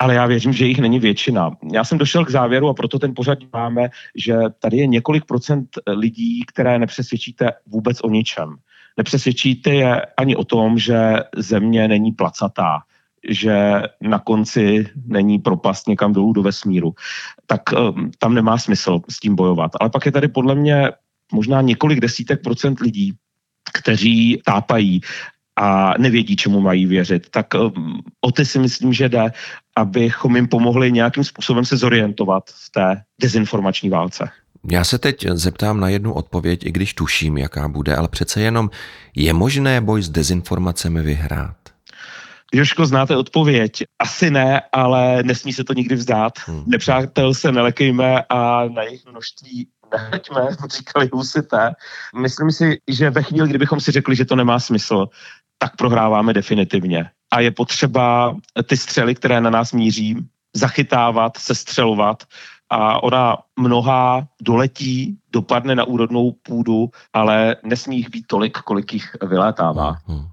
ale 0.01 0.15
já 0.15 0.25
věřím, 0.25 0.53
že 0.53 0.65
jich 0.65 0.79
není 0.79 0.99
většina. 0.99 1.51
Já 1.73 1.83
jsem 1.83 1.97
došel 1.97 2.25
k 2.25 2.29
závěru 2.29 2.69
a 2.69 2.73
proto 2.73 2.99
ten 2.99 3.13
pořad 3.15 3.37
máme, 3.53 3.89
že 4.15 4.35
tady 4.59 4.77
je 4.77 4.87
několik 4.87 5.25
procent 5.25 5.69
lidí, 5.87 6.43
které 6.47 6.79
nepřesvědčíte 6.79 7.51
vůbec 7.67 7.97
o 8.03 8.09
ničem. 8.09 8.55
Nepřesvědčíte 8.97 9.69
je 9.69 10.01
ani 10.17 10.35
o 10.35 10.43
tom, 10.43 10.79
že 10.79 11.17
země 11.37 11.87
není 11.87 12.11
placatá, 12.11 12.79
že 13.29 13.81
na 14.01 14.19
konci 14.19 14.89
není 15.05 15.39
propast 15.39 15.87
někam 15.87 16.13
dolů 16.13 16.33
do 16.33 16.41
vesmíru. 16.41 16.93
Tak 17.45 17.61
um, 17.71 18.11
tam 18.19 18.33
nemá 18.33 18.57
smysl 18.57 18.99
s 19.09 19.19
tím 19.19 19.35
bojovat. 19.35 19.71
Ale 19.79 19.89
pak 19.89 20.05
je 20.05 20.11
tady 20.11 20.27
podle 20.27 20.55
mě 20.55 20.91
možná 21.33 21.61
několik 21.61 21.99
desítek 21.99 22.41
procent 22.43 22.79
lidí, 22.79 23.13
kteří 23.73 24.41
tápají 24.45 25.01
a 25.61 25.93
nevědí, 25.97 26.35
čemu 26.35 26.61
mají 26.61 26.85
věřit. 26.85 27.29
Tak 27.29 27.53
um, 27.53 28.01
o 28.21 28.31
ty 28.31 28.45
si 28.45 28.59
myslím, 28.59 28.93
že 28.93 29.09
jde, 29.09 29.31
abychom 29.75 30.35
jim 30.35 30.47
pomohli 30.47 30.91
nějakým 30.91 31.23
způsobem 31.23 31.65
se 31.65 31.77
zorientovat 31.77 32.43
v 32.47 32.71
té 32.71 33.01
dezinformační 33.21 33.89
válce. 33.89 34.29
Já 34.71 34.83
se 34.83 34.97
teď 34.97 35.27
zeptám 35.33 35.79
na 35.79 35.89
jednu 35.89 36.13
odpověď, 36.13 36.65
i 36.65 36.71
když 36.71 36.93
tuším, 36.93 37.37
jaká 37.37 37.67
bude, 37.67 37.95
ale 37.95 38.07
přece 38.07 38.41
jenom 38.41 38.69
je 39.15 39.33
možné 39.33 39.81
boj 39.81 40.01
s 40.01 40.09
dezinformacemi 40.09 41.01
vyhrát? 41.01 41.57
Joško, 42.53 42.85
znáte 42.85 43.17
odpověď? 43.17 43.83
Asi 43.99 44.31
ne, 44.31 44.61
ale 44.71 45.23
nesmí 45.23 45.53
se 45.53 45.63
to 45.63 45.73
nikdy 45.73 45.95
vzdát. 45.95 46.33
Hmm. 46.45 46.63
Nepřátel 46.67 47.33
se 47.33 47.51
nelekejme 47.51 48.23
a 48.29 48.65
na 48.65 48.83
jejich 48.83 49.05
množství 49.05 49.67
nehleďme, 49.91 50.47
říkali 50.77 51.09
husité. 51.13 51.71
Myslím 52.15 52.51
si, 52.51 52.77
že 52.87 53.09
ve 53.09 53.23
chvíli, 53.23 53.49
kdybychom 53.49 53.79
si 53.79 53.91
řekli, 53.91 54.15
že 54.15 54.25
to 54.25 54.35
nemá 54.35 54.59
smysl, 54.59 55.07
tak 55.61 55.75
prohráváme 55.75 56.33
definitivně. 56.33 57.09
A 57.31 57.39
je 57.39 57.51
potřeba 57.51 58.35
ty 58.65 58.77
střely, 58.77 59.15
které 59.15 59.41
na 59.41 59.49
nás 59.49 59.73
míří, 59.73 60.17
zachytávat, 60.55 61.37
sestřelovat 61.37 62.23
a 62.69 63.03
ona 63.03 63.37
mnoha 63.59 64.27
doletí, 64.41 65.17
dopadne 65.31 65.75
na 65.75 65.83
úrodnou 65.83 66.31
půdu, 66.31 66.89
ale 67.13 67.55
nesmí 67.63 67.97
jich 67.97 68.09
být 68.09 68.27
tolik, 68.27 68.57
kolik 68.57 68.93
jich 68.93 69.15
vylétává. 69.27 69.97
Hmm. 70.05 70.25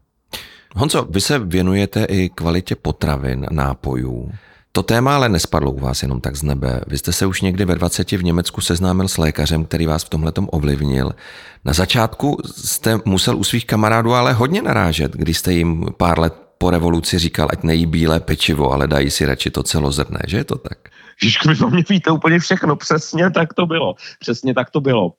Honzo, 0.76 1.04
vy 1.04 1.20
se 1.20 1.38
věnujete 1.38 2.04
i 2.04 2.28
kvalitě 2.28 2.76
potravin, 2.76 3.46
nápojů. 3.50 4.32
To 4.78 4.82
téma 4.82 5.14
ale 5.14 5.28
nespadlo 5.28 5.70
u 5.70 5.80
vás 5.80 6.02
jenom 6.02 6.20
tak 6.20 6.36
z 6.36 6.42
nebe. 6.42 6.80
Vy 6.86 6.98
jste 6.98 7.12
se 7.12 7.26
už 7.26 7.40
někdy 7.40 7.64
ve 7.64 7.74
20 7.74 8.12
v 8.12 8.24
Německu 8.24 8.60
seznámil 8.60 9.08
s 9.08 9.18
lékařem, 9.18 9.64
který 9.64 9.86
vás 9.86 10.04
v 10.04 10.08
tomhle 10.08 10.32
ovlivnil. 10.36 11.12
Na 11.64 11.72
začátku 11.72 12.36
jste 12.64 12.98
musel 13.04 13.36
u 13.36 13.44
svých 13.44 13.66
kamarádů 13.66 14.14
ale 14.14 14.32
hodně 14.32 14.62
narážet, 14.62 15.12
když 15.12 15.38
jste 15.38 15.52
jim 15.52 15.86
pár 15.96 16.18
let 16.18 16.34
po 16.58 16.70
revoluci 16.70 17.18
říkal, 17.18 17.48
ať 17.50 17.62
nejí 17.62 17.86
bílé 17.86 18.20
pečivo, 18.20 18.72
ale 18.72 18.86
dají 18.86 19.10
si 19.10 19.26
radši 19.26 19.50
to 19.50 19.62
celozrné, 19.62 20.20
že 20.26 20.36
je 20.36 20.44
to 20.44 20.58
tak? 20.58 20.78
Žižku, 21.22 21.48
vy 21.48 21.54
mě 21.70 21.84
víte 21.90 22.10
úplně 22.10 22.38
všechno, 22.38 22.76
přesně 22.76 23.30
tak 23.30 23.54
to 23.54 23.66
bylo. 23.66 23.94
Přesně 24.20 24.54
tak 24.54 24.70
to 24.70 24.80
bylo. 24.80 25.12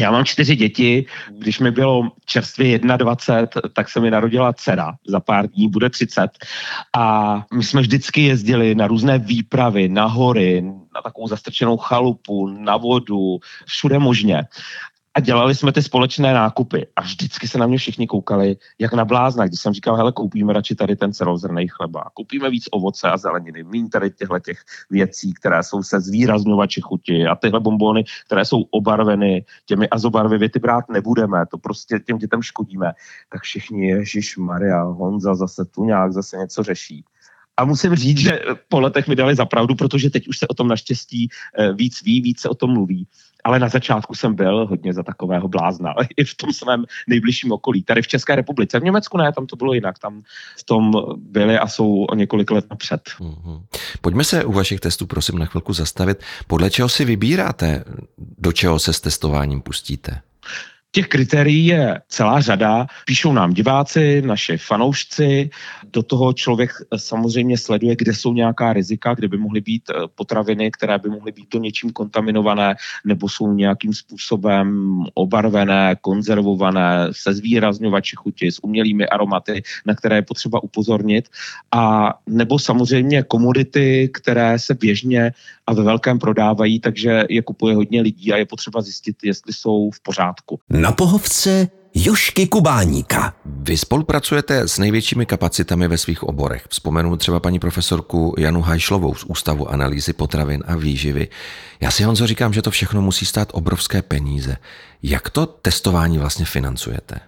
Já 0.00 0.10
mám 0.10 0.24
čtyři 0.24 0.56
děti, 0.56 1.06
když 1.30 1.60
mi 1.60 1.70
bylo 1.70 2.10
čerstvě 2.24 2.78
21, 2.78 3.70
tak 3.72 3.88
se 3.88 4.00
mi 4.00 4.10
narodila 4.10 4.52
dcera, 4.52 4.92
za 5.06 5.20
pár 5.20 5.46
dní 5.46 5.68
bude 5.68 5.90
30 5.90 6.30
a 6.96 7.36
my 7.54 7.64
jsme 7.64 7.80
vždycky 7.80 8.20
jezdili 8.20 8.74
na 8.74 8.86
různé 8.86 9.18
výpravy, 9.18 9.88
na 9.88 10.04
hory, 10.04 10.62
na 10.94 11.02
takovou 11.02 11.28
zastrčenou 11.28 11.76
chalupu, 11.76 12.46
na 12.46 12.76
vodu, 12.76 13.38
všude 13.66 13.98
možně 13.98 14.42
a 15.14 15.20
dělali 15.20 15.54
jsme 15.54 15.72
ty 15.72 15.82
společné 15.82 16.34
nákupy 16.34 16.86
a 16.96 17.00
vždycky 17.00 17.48
se 17.48 17.58
na 17.58 17.66
mě 17.66 17.78
všichni 17.78 18.06
koukali 18.06 18.56
jak 18.78 18.92
na 18.92 19.04
blázna, 19.04 19.46
když 19.46 19.60
jsem 19.60 19.72
říkal, 19.72 19.96
hele, 19.96 20.12
koupíme 20.12 20.52
radši 20.52 20.74
tady 20.74 20.96
ten 20.96 21.12
celozrný 21.12 21.68
chleba, 21.68 22.04
koupíme 22.14 22.50
víc 22.50 22.64
ovoce 22.70 23.10
a 23.10 23.16
zeleniny, 23.16 23.62
méně 23.62 23.88
tady 23.88 24.10
těchto 24.10 24.38
těch 24.38 24.58
věcí, 24.90 25.34
které 25.34 25.62
jsou 25.62 25.82
se 25.82 26.00
zvýrazňovači 26.00 26.80
chuti 26.80 27.26
a 27.26 27.34
tyhle 27.34 27.60
bombony, 27.60 28.04
které 28.26 28.44
jsou 28.44 28.62
obarveny 28.62 29.44
těmi 29.66 29.88
azobarvy, 29.88 30.48
ty 30.48 30.58
brát 30.58 30.84
nebudeme, 30.88 31.46
to 31.46 31.58
prostě 31.58 31.98
těm 31.98 32.18
dětem 32.18 32.42
škodíme. 32.42 32.92
Tak 33.32 33.42
všichni, 33.42 33.88
Ježíš 33.88 34.36
Maria, 34.36 34.82
Honza 34.82 35.34
zase 35.34 35.64
tu 35.64 35.84
nějak 35.84 36.12
zase 36.12 36.36
něco 36.36 36.62
řeší. 36.62 37.04
A 37.56 37.64
musím 37.64 37.94
říct, 37.94 38.18
že 38.18 38.40
po 38.68 38.80
letech 38.80 39.08
mi 39.08 39.16
dali 39.16 39.34
zapravdu, 39.34 39.74
protože 39.74 40.10
teď 40.10 40.28
už 40.28 40.38
se 40.38 40.48
o 40.48 40.54
tom 40.54 40.68
naštěstí 40.68 41.28
eh, 41.58 41.72
víc 41.72 42.02
ví, 42.02 42.20
víc 42.20 42.40
se 42.40 42.48
o 42.48 42.54
tom 42.54 42.70
mluví 42.70 43.06
ale 43.44 43.58
na 43.58 43.68
začátku 43.68 44.14
jsem 44.14 44.34
byl 44.34 44.66
hodně 44.66 44.92
za 44.92 45.02
takového 45.02 45.48
blázna, 45.48 45.94
i 46.16 46.24
v 46.24 46.34
tom 46.34 46.52
svém 46.52 46.84
nejbližším 47.08 47.52
okolí. 47.52 47.82
Tady 47.82 48.02
v 48.02 48.08
České 48.08 48.36
republice, 48.36 48.80
v 48.80 48.84
Německu 48.84 49.18
ne, 49.18 49.32
tam 49.32 49.46
to 49.46 49.56
bylo 49.56 49.74
jinak, 49.74 49.98
tam 49.98 50.22
v 50.58 50.64
tom 50.64 50.92
byli 51.16 51.58
a 51.58 51.66
jsou 51.66 52.04
o 52.04 52.14
několik 52.14 52.50
let 52.50 52.64
napřed. 52.70 53.00
Mm-hmm. 53.20 53.62
Pojďme 54.00 54.24
se 54.24 54.44
u 54.44 54.52
vašich 54.52 54.80
testů 54.80 55.06
prosím 55.06 55.38
na 55.38 55.46
chvilku 55.46 55.72
zastavit. 55.72 56.22
Podle 56.46 56.70
čeho 56.70 56.88
si 56.88 57.04
vybíráte, 57.04 57.84
do 58.18 58.52
čeho 58.52 58.78
se 58.78 58.92
s 58.92 59.00
testováním 59.00 59.60
pustíte? 59.60 60.20
Těch 60.94 61.08
kritérií 61.08 61.66
je 61.66 62.00
celá 62.08 62.40
řada. 62.40 62.86
Píšou 63.06 63.32
nám 63.32 63.52
diváci, 63.52 64.22
naši 64.22 64.58
fanoušci, 64.58 65.50
do 65.92 66.02
toho 66.02 66.32
člověk 66.32 66.70
samozřejmě 66.96 67.58
sleduje, 67.58 67.96
kde 67.96 68.14
jsou 68.14 68.32
nějaká 68.32 68.72
rizika, 68.72 69.14
kde 69.14 69.28
by 69.28 69.36
mohly 69.36 69.60
být 69.60 69.82
eh, 69.90 69.94
potraviny, 70.14 70.70
které 70.70 70.98
by 70.98 71.08
mohly 71.08 71.32
být 71.32 71.50
do 71.50 71.58
něčím 71.58 71.90
kontaminované 71.90 72.74
nebo 73.04 73.28
jsou 73.28 73.52
nějakým 73.52 73.92
způsobem 73.92 74.98
obarvené, 75.14 75.96
konzervované, 76.00 77.08
se 77.10 77.34
zvýrazňovači 77.34 78.16
chuti, 78.16 78.52
s 78.52 78.64
umělými 78.64 79.06
aromaty, 79.06 79.62
na 79.86 79.94
které 79.94 80.16
je 80.16 80.22
potřeba 80.22 80.62
upozornit. 80.62 81.28
A 81.72 82.14
nebo 82.26 82.58
samozřejmě 82.58 83.22
komodity, 83.22 84.10
které 84.14 84.58
se 84.58 84.74
běžně 84.74 85.32
a 85.66 85.74
ve 85.74 85.82
velkém 85.82 86.18
prodávají, 86.18 86.80
takže 86.80 87.24
je 87.28 87.42
kupuje 87.42 87.74
hodně 87.74 88.02
lidí 88.02 88.32
a 88.32 88.36
je 88.36 88.46
potřeba 88.46 88.82
zjistit, 88.82 89.16
jestli 89.22 89.52
jsou 89.52 89.90
v 89.90 90.00
pořádku. 90.00 90.60
Na 90.84 90.92
pohovce 90.92 91.68
Jošky 91.94 92.46
Kubáníka. 92.46 93.34
Vy 93.44 93.76
spolupracujete 93.76 94.68
s 94.68 94.78
největšími 94.78 95.26
kapacitami 95.26 95.88
ve 95.88 95.98
svých 95.98 96.22
oborech. 96.22 96.66
Vzpomenu 96.68 97.16
třeba 97.16 97.40
paní 97.40 97.58
profesorku 97.58 98.34
Janu 98.38 98.60
Hajšlovou 98.60 99.14
z 99.14 99.24
Ústavu 99.24 99.70
analýzy 99.70 100.12
potravin 100.12 100.62
a 100.66 100.76
výživy. 100.76 101.28
Já 101.80 101.90
si 101.90 102.02
Honzo 102.02 102.26
říkám, 102.26 102.52
že 102.52 102.62
to 102.62 102.70
všechno 102.70 103.02
musí 103.02 103.26
stát 103.26 103.48
obrovské 103.52 104.02
peníze. 104.02 104.56
Jak 105.02 105.30
to 105.30 105.46
testování 105.46 106.18
vlastně 106.18 106.44
financujete? 106.44 107.20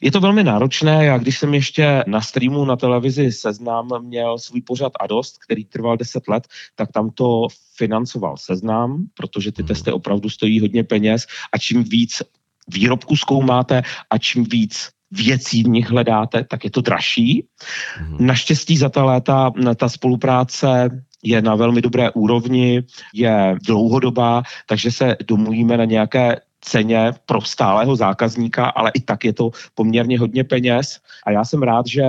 Je 0.00 0.10
to 0.10 0.20
velmi 0.20 0.44
náročné. 0.44 1.04
Já 1.04 1.18
když 1.18 1.38
jsem 1.38 1.54
ještě 1.54 2.04
na 2.06 2.20
streamu 2.20 2.64
na 2.64 2.76
televizi 2.76 3.32
Seznam 3.32 3.88
měl 4.00 4.38
svůj 4.38 4.60
pořad 4.60 4.92
Adost, 5.00 5.38
který 5.38 5.64
trval 5.64 5.96
10 5.96 6.28
let, 6.28 6.48
tak 6.74 6.92
tam 6.92 7.10
to 7.10 7.46
financoval 7.76 8.36
Seznam, 8.36 9.06
protože 9.14 9.52
ty 9.52 9.62
testy 9.62 9.92
opravdu 9.92 10.30
stojí 10.30 10.60
hodně 10.60 10.84
peněz 10.84 11.26
a 11.52 11.58
čím 11.58 11.84
víc 11.84 12.22
výrobku 12.68 13.16
zkoumáte 13.16 13.82
a 14.10 14.18
čím 14.18 14.44
víc 14.44 14.88
věcí 15.10 15.62
v 15.62 15.68
nich 15.68 15.90
hledáte, 15.90 16.44
tak 16.44 16.64
je 16.64 16.70
to 16.70 16.80
dražší. 16.80 17.46
Mm-hmm. 17.46 18.20
Naštěstí 18.20 18.76
za 18.76 18.88
ta 18.88 19.04
léta 19.04 19.52
ta 19.76 19.88
spolupráce 19.88 20.90
je 21.24 21.42
na 21.42 21.54
velmi 21.54 21.82
dobré 21.82 22.10
úrovni, 22.10 22.82
je 23.14 23.56
dlouhodobá, 23.66 24.42
takže 24.66 24.90
se 24.90 25.16
domluvíme 25.26 25.76
na 25.76 25.84
nějaké 25.84 26.40
ceně 26.60 27.12
pro 27.26 27.40
stálého 27.40 27.96
zákazníka, 27.96 28.66
ale 28.66 28.90
i 28.94 29.00
tak 29.00 29.24
je 29.24 29.32
to 29.32 29.50
poměrně 29.74 30.18
hodně 30.18 30.44
peněz. 30.44 31.00
A 31.26 31.30
já 31.30 31.44
jsem 31.44 31.62
rád, 31.62 31.86
že 31.86 32.02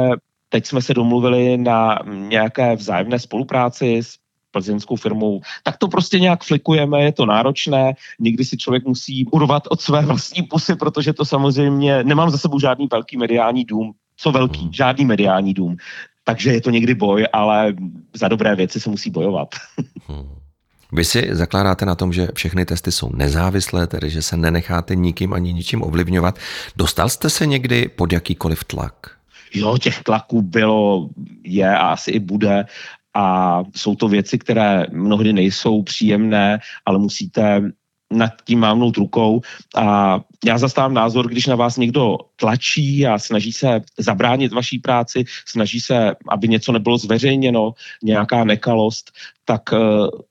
teď 0.50 0.66
jsme 0.66 0.82
se 0.82 0.94
domluvili 0.94 1.58
na 1.58 2.00
nějaké 2.06 2.76
vzájemné 2.76 3.20
spolupráci 3.20 3.98
s 3.98 4.16
plzeňskou 4.56 4.96
firmou, 4.96 5.42
tak 5.64 5.78
to 5.78 5.88
prostě 5.88 6.20
nějak 6.20 6.44
flikujeme, 6.44 7.04
je 7.04 7.12
to 7.12 7.26
náročné, 7.26 7.94
někdy 8.20 8.46
si 8.46 8.58
člověk 8.58 8.88
musí 8.88 9.26
urvat 9.26 9.68
od 9.68 9.82
své 9.82 10.02
vlastní 10.02 10.44
pusy, 10.44 10.76
protože 10.76 11.14
to 11.14 11.26
samozřejmě, 11.26 12.04
nemám 12.04 12.30
za 12.32 12.38
sebou 12.38 12.60
žádný 12.60 12.88
velký 12.88 13.18
mediální 13.18 13.66
dům, 13.66 13.92
co 14.18 14.32
velký, 14.32 14.62
hmm. 14.62 14.74
žádný 14.74 15.06
mediální 15.06 15.54
dům. 15.54 15.76
Takže 16.24 16.54
je 16.54 16.62
to 16.62 16.70
někdy 16.70 16.94
boj, 16.96 17.28
ale 17.34 17.74
za 18.16 18.28
dobré 18.28 18.56
věci 18.56 18.80
se 18.80 18.90
musí 18.90 19.12
bojovat. 19.12 19.56
Hmm. 20.08 20.46
Vy 20.92 21.04
si 21.06 21.30
zakládáte 21.32 21.86
na 21.86 21.96
tom, 21.96 22.14
že 22.14 22.28
všechny 22.34 22.66
testy 22.66 22.92
jsou 22.92 23.10
nezávislé, 23.10 23.88
tedy 23.88 24.10
že 24.10 24.22
se 24.22 24.38
nenecháte 24.38 24.96
nikým 24.96 25.34
ani 25.34 25.54
ničím 25.54 25.84
ovlivňovat. 25.84 26.40
Dostal 26.78 27.10
jste 27.10 27.30
se 27.30 27.46
někdy 27.46 27.90
pod 27.90 28.14
jakýkoliv 28.14 28.64
tlak? 28.64 28.94
Jo, 29.54 29.78
těch 29.78 30.04
tlaků 30.04 30.42
bylo, 30.42 31.10
je 31.44 31.78
a 31.78 31.88
asi 31.88 32.12
i 32.12 32.20
bude 32.20 32.66
a 33.16 33.64
jsou 33.76 33.96
to 33.96 34.08
věci, 34.08 34.38
které 34.38 34.86
mnohdy 34.92 35.34
nejsou 35.34 35.84
příjemné, 35.84 36.60
ale 36.86 37.00
musíte 37.00 37.62
nad 38.14 38.32
tím 38.46 38.60
mávnout 38.60 38.98
rukou 38.98 39.42
a 39.76 40.20
já 40.46 40.58
zastávám 40.58 40.94
názor, 40.94 41.28
když 41.28 41.48
na 41.48 41.56
vás 41.56 41.78
někdo 41.78 42.18
tlačí 42.36 43.08
a 43.08 43.20
snaží 43.20 43.52
se 43.52 43.82
zabránit 43.98 44.54
vaší 44.54 44.80
práci, 44.80 45.24
snaží 45.48 45.82
se, 45.82 46.16
aby 46.30 46.48
něco 46.48 46.72
nebylo 46.72 46.98
zveřejněno, 46.98 47.74
nějaká 48.04 48.44
nekalost, 48.44 49.12
tak 49.46 49.62
uh, 49.72 49.80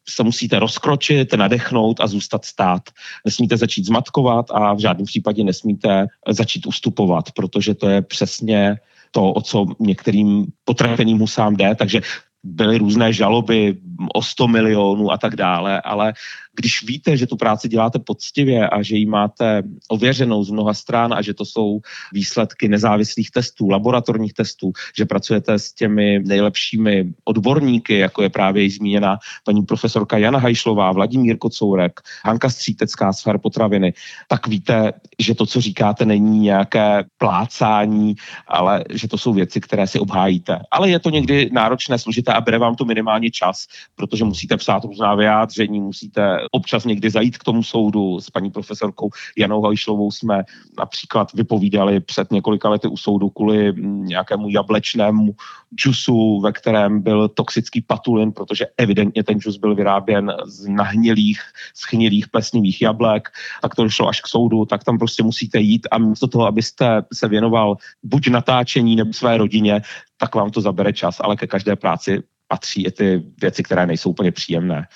se 0.08 0.22
musíte 0.22 0.58
rozkročit, 0.58 1.34
nadechnout 1.34 2.00
a 2.00 2.06
zůstat 2.06 2.44
stát. 2.44 2.82
Nesmíte 3.24 3.56
začít 3.56 3.86
zmatkovat 3.86 4.46
a 4.50 4.74
v 4.74 4.78
žádném 4.78 5.06
případě 5.06 5.44
nesmíte 5.44 6.06
začít 6.28 6.66
ustupovat, 6.66 7.32
protože 7.32 7.74
to 7.74 7.88
je 7.88 8.02
přesně 8.02 8.76
to, 9.10 9.32
o 9.32 9.40
co 9.40 9.66
některým 9.80 10.46
potraveným 10.64 11.18
husám 11.18 11.56
jde, 11.56 11.74
takže 11.74 12.00
byly 12.44 12.78
různé 12.78 13.12
žaloby 13.12 13.76
o 14.14 14.22
100 14.22 14.48
milionů 14.48 15.12
a 15.12 15.18
tak 15.18 15.36
dále, 15.36 15.80
ale 15.80 16.12
když 16.56 16.82
víte, 16.86 17.16
že 17.16 17.26
tu 17.26 17.36
práci 17.36 17.68
děláte 17.68 17.98
poctivě 17.98 18.68
a 18.68 18.82
že 18.82 18.96
ji 18.96 19.06
máte 19.06 19.62
ověřenou 19.88 20.44
z 20.44 20.50
mnoha 20.50 20.74
stran 20.74 21.14
a 21.14 21.22
že 21.22 21.34
to 21.34 21.44
jsou 21.44 21.80
výsledky 22.12 22.68
nezávislých 22.68 23.30
testů, 23.30 23.68
laboratorních 23.68 24.32
testů, 24.32 24.72
že 24.96 25.04
pracujete 25.04 25.58
s 25.58 25.72
těmi 25.72 26.18
nejlepšími 26.18 27.12
odborníky, 27.24 27.98
jako 27.98 28.22
je 28.22 28.28
právě 28.28 28.62
již 28.62 28.76
zmíněna 28.76 29.18
paní 29.44 29.62
profesorka 29.62 30.18
Jana 30.18 30.38
Hajšlová, 30.38 30.92
Vladimír 30.92 31.38
Kocourek, 31.38 32.00
Hanka 32.24 32.50
Střítecká 32.50 33.12
z 33.12 33.24
potraviny, 33.42 33.92
tak 34.28 34.46
víte, 34.46 34.92
že 35.18 35.34
to, 35.34 35.46
co 35.46 35.60
říkáte, 35.60 36.04
není 36.04 36.40
nějaké 36.40 37.04
plácání, 37.18 38.14
ale 38.48 38.84
že 38.90 39.08
to 39.08 39.18
jsou 39.18 39.32
věci, 39.32 39.60
které 39.60 39.86
si 39.86 39.98
obhájíte. 39.98 40.58
Ale 40.70 40.90
je 40.90 40.98
to 40.98 41.10
někdy 41.10 41.50
náročné, 41.52 41.98
složité 41.98 42.32
a 42.32 42.40
bere 42.40 42.58
vám 42.58 42.74
to 42.74 42.84
minimálně 42.84 43.30
čas, 43.30 43.66
protože 43.94 44.24
musíte 44.24 44.56
psát 44.56 44.84
různá 44.84 45.14
vyjádření, 45.14 45.80
musíte 45.80 46.38
občas 46.50 46.84
někdy 46.84 47.10
zajít 47.10 47.38
k 47.38 47.44
tomu 47.44 47.62
soudu. 47.62 48.20
S 48.20 48.30
paní 48.30 48.50
profesorkou 48.50 49.10
Janou 49.38 49.62
Hajšlovou 49.62 50.10
jsme 50.10 50.42
například 50.78 51.32
vypovídali 51.32 52.00
před 52.00 52.32
několika 52.32 52.68
lety 52.68 52.88
u 52.88 52.96
soudu 52.96 53.30
kvůli 53.30 53.72
nějakému 53.82 54.48
jablečnému 54.48 55.34
džusu, 55.74 56.40
ve 56.40 56.52
kterém 56.52 57.02
byl 57.02 57.28
toxický 57.28 57.80
patulin, 57.80 58.32
protože 58.32 58.66
evidentně 58.76 59.24
ten 59.24 59.40
džus 59.40 59.56
byl 59.56 59.74
vyráběn 59.74 60.32
z 60.46 60.68
nahnilých, 60.68 61.40
schnilých 61.74 62.28
plesnivých 62.28 62.82
jablek, 62.82 63.28
tak 63.62 63.74
to 63.74 63.82
došlo 63.82 64.08
až 64.08 64.20
k 64.20 64.26
soudu, 64.26 64.64
tak 64.64 64.84
tam 64.84 64.98
prostě 64.98 65.22
musíte 65.22 65.60
jít 65.60 65.86
a 65.90 65.98
místo 65.98 66.26
toho, 66.26 66.46
abyste 66.46 67.02
se 67.12 67.28
věnoval 67.28 67.76
buď 68.02 68.28
natáčení 68.28 68.96
nebo 68.96 69.12
své 69.12 69.36
rodině, 69.36 69.82
tak 70.16 70.34
vám 70.34 70.50
to 70.50 70.60
zabere 70.60 70.92
čas, 70.92 71.20
ale 71.20 71.36
ke 71.36 71.46
každé 71.46 71.76
práci 71.76 72.22
patří 72.48 72.84
i 72.86 72.90
ty 72.90 73.22
věci, 73.40 73.62
které 73.62 73.86
nejsou 73.86 74.10
úplně 74.10 74.32
příjemné. 74.32 74.86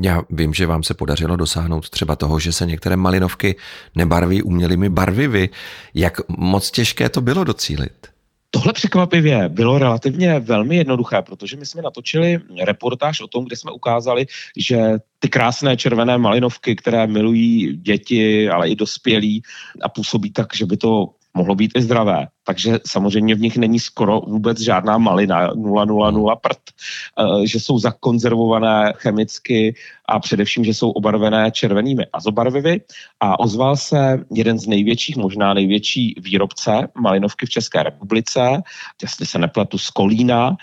Já 0.00 0.22
vím, 0.30 0.54
že 0.54 0.66
vám 0.66 0.82
se 0.82 0.94
podařilo 0.94 1.36
dosáhnout 1.36 1.90
třeba 1.90 2.16
toho, 2.16 2.40
že 2.40 2.52
se 2.52 2.66
některé 2.66 2.96
malinovky 2.96 3.56
nebarví 3.94 4.42
umělými 4.42 4.88
barvivy. 4.88 5.48
Jak 5.94 6.28
moc 6.28 6.70
těžké 6.70 7.08
to 7.08 7.20
bylo 7.20 7.44
docílit? 7.44 8.08
Tohle 8.50 8.72
překvapivě 8.72 9.48
bylo 9.48 9.78
relativně 9.78 10.40
velmi 10.40 10.76
jednoduché, 10.76 11.22
protože 11.22 11.56
my 11.56 11.66
jsme 11.66 11.82
natočili 11.82 12.40
reportáž 12.64 13.20
o 13.20 13.26
tom, 13.26 13.44
kde 13.44 13.56
jsme 13.56 13.72
ukázali, 13.72 14.26
že 14.56 14.78
ty 15.18 15.28
krásné 15.28 15.76
červené 15.76 16.18
malinovky, 16.18 16.76
které 16.76 17.06
milují 17.06 17.76
děti, 17.76 18.48
ale 18.48 18.68
i 18.68 18.76
dospělí 18.76 19.42
a 19.82 19.88
působí 19.88 20.32
tak, 20.32 20.56
že 20.56 20.66
by 20.66 20.76
to 20.76 21.06
mohlo 21.38 21.54
být 21.54 21.72
i 21.76 21.82
zdravé. 21.82 22.26
Takže 22.44 22.78
samozřejmě 22.86 23.34
v 23.34 23.40
nich 23.40 23.56
není 23.56 23.78
skoro 23.78 24.20
vůbec 24.20 24.60
žádná 24.60 24.98
malina, 24.98 25.54
000 25.54 26.36
prd, 26.36 26.58
eh, 26.58 27.46
že 27.46 27.60
jsou 27.60 27.78
zakonzervované 27.78 28.92
chemicky 28.96 29.74
a 30.08 30.18
především, 30.18 30.64
že 30.64 30.74
jsou 30.74 30.90
obarvené 30.90 31.50
červenými 31.50 32.06
azobarvivy. 32.12 32.80
A 33.20 33.38
ozval 33.40 33.76
se 33.76 34.18
jeden 34.34 34.58
z 34.58 34.66
největších, 34.66 35.16
možná 35.16 35.54
největší 35.54 36.14
výrobce 36.20 36.88
malinovky 37.00 37.46
v 37.46 37.50
České 37.50 37.82
republice, 37.82 38.62
jestli 39.02 39.26
se 39.26 39.38
nepletu 39.38 39.78
z 39.78 39.90
Kolína, 39.90 40.56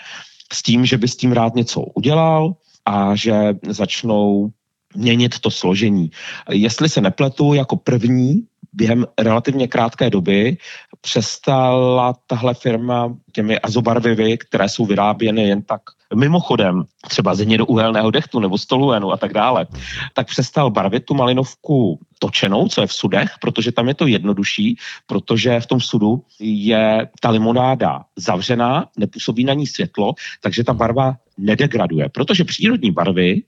s 0.52 0.62
tím, 0.62 0.86
že 0.86 0.98
by 0.98 1.08
s 1.08 1.16
tím 1.16 1.32
rád 1.32 1.54
něco 1.54 1.80
udělal 1.80 2.54
a 2.86 3.16
že 3.16 3.54
začnou 3.68 4.52
měnit 4.96 5.38
to 5.40 5.50
složení. 5.50 6.10
Jestli 6.50 6.88
se 6.88 7.00
nepletu, 7.00 7.54
jako 7.54 7.76
první 7.76 8.46
během 8.76 9.06
relativně 9.18 9.68
krátké 9.68 10.10
doby 10.10 10.56
přestala 11.00 12.14
tahle 12.26 12.54
firma 12.54 13.16
těmi 13.32 13.58
azobarvivy, 13.58 14.38
které 14.38 14.68
jsou 14.68 14.86
vyráběny 14.86 15.48
jen 15.48 15.62
tak 15.62 15.80
mimochodem, 16.14 16.84
třeba 17.08 17.34
z 17.34 17.40
hnědouhelného 17.40 18.10
dechtu 18.10 18.40
nebo 18.40 18.58
stoluenu 18.58 19.12
a 19.12 19.16
tak 19.16 19.32
dále, 19.32 19.66
tak 20.14 20.26
přestal 20.26 20.70
barvit 20.70 21.04
tu 21.04 21.14
malinovku 21.14 22.00
točenou, 22.18 22.68
co 22.68 22.80
je 22.80 22.86
v 22.86 22.92
sudech, 22.92 23.30
protože 23.40 23.72
tam 23.72 23.88
je 23.88 23.94
to 23.94 24.06
jednodušší, 24.06 24.76
protože 25.06 25.60
v 25.60 25.66
tom 25.66 25.80
sudu 25.80 26.22
je 26.40 27.08
ta 27.20 27.30
limonáda 27.30 28.04
zavřená, 28.16 28.86
nepůsobí 28.98 29.44
na 29.44 29.54
ní 29.54 29.66
světlo, 29.66 30.14
takže 30.42 30.64
ta 30.64 30.74
barva 30.74 31.16
nedegraduje, 31.38 32.08
protože 32.08 32.44
přírodní 32.44 32.90
barvy 32.90 33.42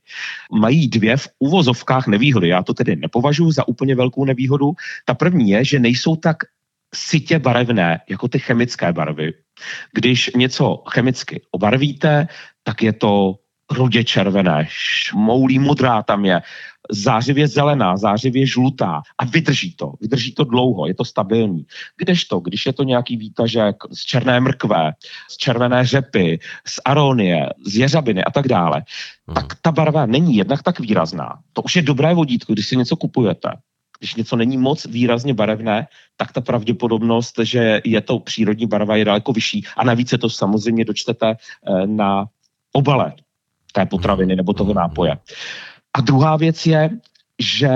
mají 0.53 0.89
dvě 0.89 1.17
v 1.17 1.29
uvozovkách 1.39 2.07
nevýhody. 2.07 2.49
Já 2.49 2.63
to 2.63 2.75
tedy 2.75 2.97
nepovažuji 2.97 3.53
za 3.53 3.69
úplně 3.69 3.95
velkou 3.95 4.25
nevýhodu. 4.25 4.73
Ta 5.05 5.15
první 5.15 5.51
je, 5.51 5.65
že 5.65 5.79
nejsou 5.79 6.17
tak 6.17 6.37
sitě 6.95 7.39
barevné 7.39 8.01
jako 8.09 8.29
ty 8.29 8.39
chemické 8.39 8.93
barvy. 8.93 9.33
Když 9.93 10.31
něco 10.37 10.83
chemicky 10.89 11.43
obarvíte, 11.51 12.29
tak 12.63 12.83
je 12.83 12.93
to 12.93 13.35
rudě 13.71 14.05
červené, 14.05 14.67
šmoulí 14.69 15.59
modrá 15.59 16.03
tam 16.03 16.25
je, 16.25 16.43
zářivě 16.91 17.49
zelená, 17.49 17.97
zářivě 17.97 18.47
žlutá 18.47 19.03
a 19.19 19.25
vydrží 19.25 19.75
to, 19.77 19.93
vydrží 20.01 20.35
to 20.35 20.45
dlouho, 20.45 20.87
je 20.87 20.95
to 20.95 21.05
stabilní. 21.05 21.67
Kdežto, 21.97 22.41
když 22.41 22.67
je 22.67 22.73
to 22.73 22.83
nějaký 22.83 23.17
výtažek 23.17 23.77
z 23.93 24.05
černé 24.05 24.41
mrkve, 24.41 24.93
z 25.31 25.37
červené 25.37 25.87
řepy, 25.87 26.39
z 26.67 26.81
aronie, 26.85 27.49
z 27.67 27.77
jeřabiny 27.77 28.25
a 28.25 28.31
tak 28.31 28.49
dále, 28.49 28.83
hmm. 29.27 29.35
tak 29.35 29.47
ta 29.63 29.73
barva 29.73 30.07
není 30.07 30.37
jednak 30.37 30.63
tak 30.63 30.81
výrazná. 30.81 31.39
To 31.53 31.63
už 31.63 31.77
je 31.77 31.83
dobré 31.83 32.15
vodítko, 32.15 32.53
když 32.53 32.67
si 32.67 32.77
něco 32.77 32.97
kupujete. 32.97 33.49
Když 33.99 34.15
něco 34.15 34.37
není 34.37 34.57
moc 34.57 34.87
výrazně 34.87 35.35
barevné, 35.35 35.87
tak 36.17 36.33
ta 36.33 36.41
pravděpodobnost, 36.41 37.35
že 37.43 37.81
je 37.85 38.01
to 38.01 38.19
přírodní 38.19 38.67
barva, 38.67 38.97
je 38.97 39.05
daleko 39.05 39.33
vyšší. 39.33 39.65
A 39.77 39.85
navíc 39.85 40.09
se 40.09 40.19
to 40.19 40.31
samozřejmě 40.31 40.85
dočtete 40.85 41.35
eh, 41.35 41.87
na 41.87 42.27
obale 42.73 43.13
té 43.73 43.87
potraviny 43.87 44.37
nebo 44.37 44.53
toho 44.53 44.75
nápoje. 44.75 45.19
A 45.95 46.01
druhá 46.01 46.37
věc 46.37 46.67
je, 46.67 46.91
že 47.39 47.71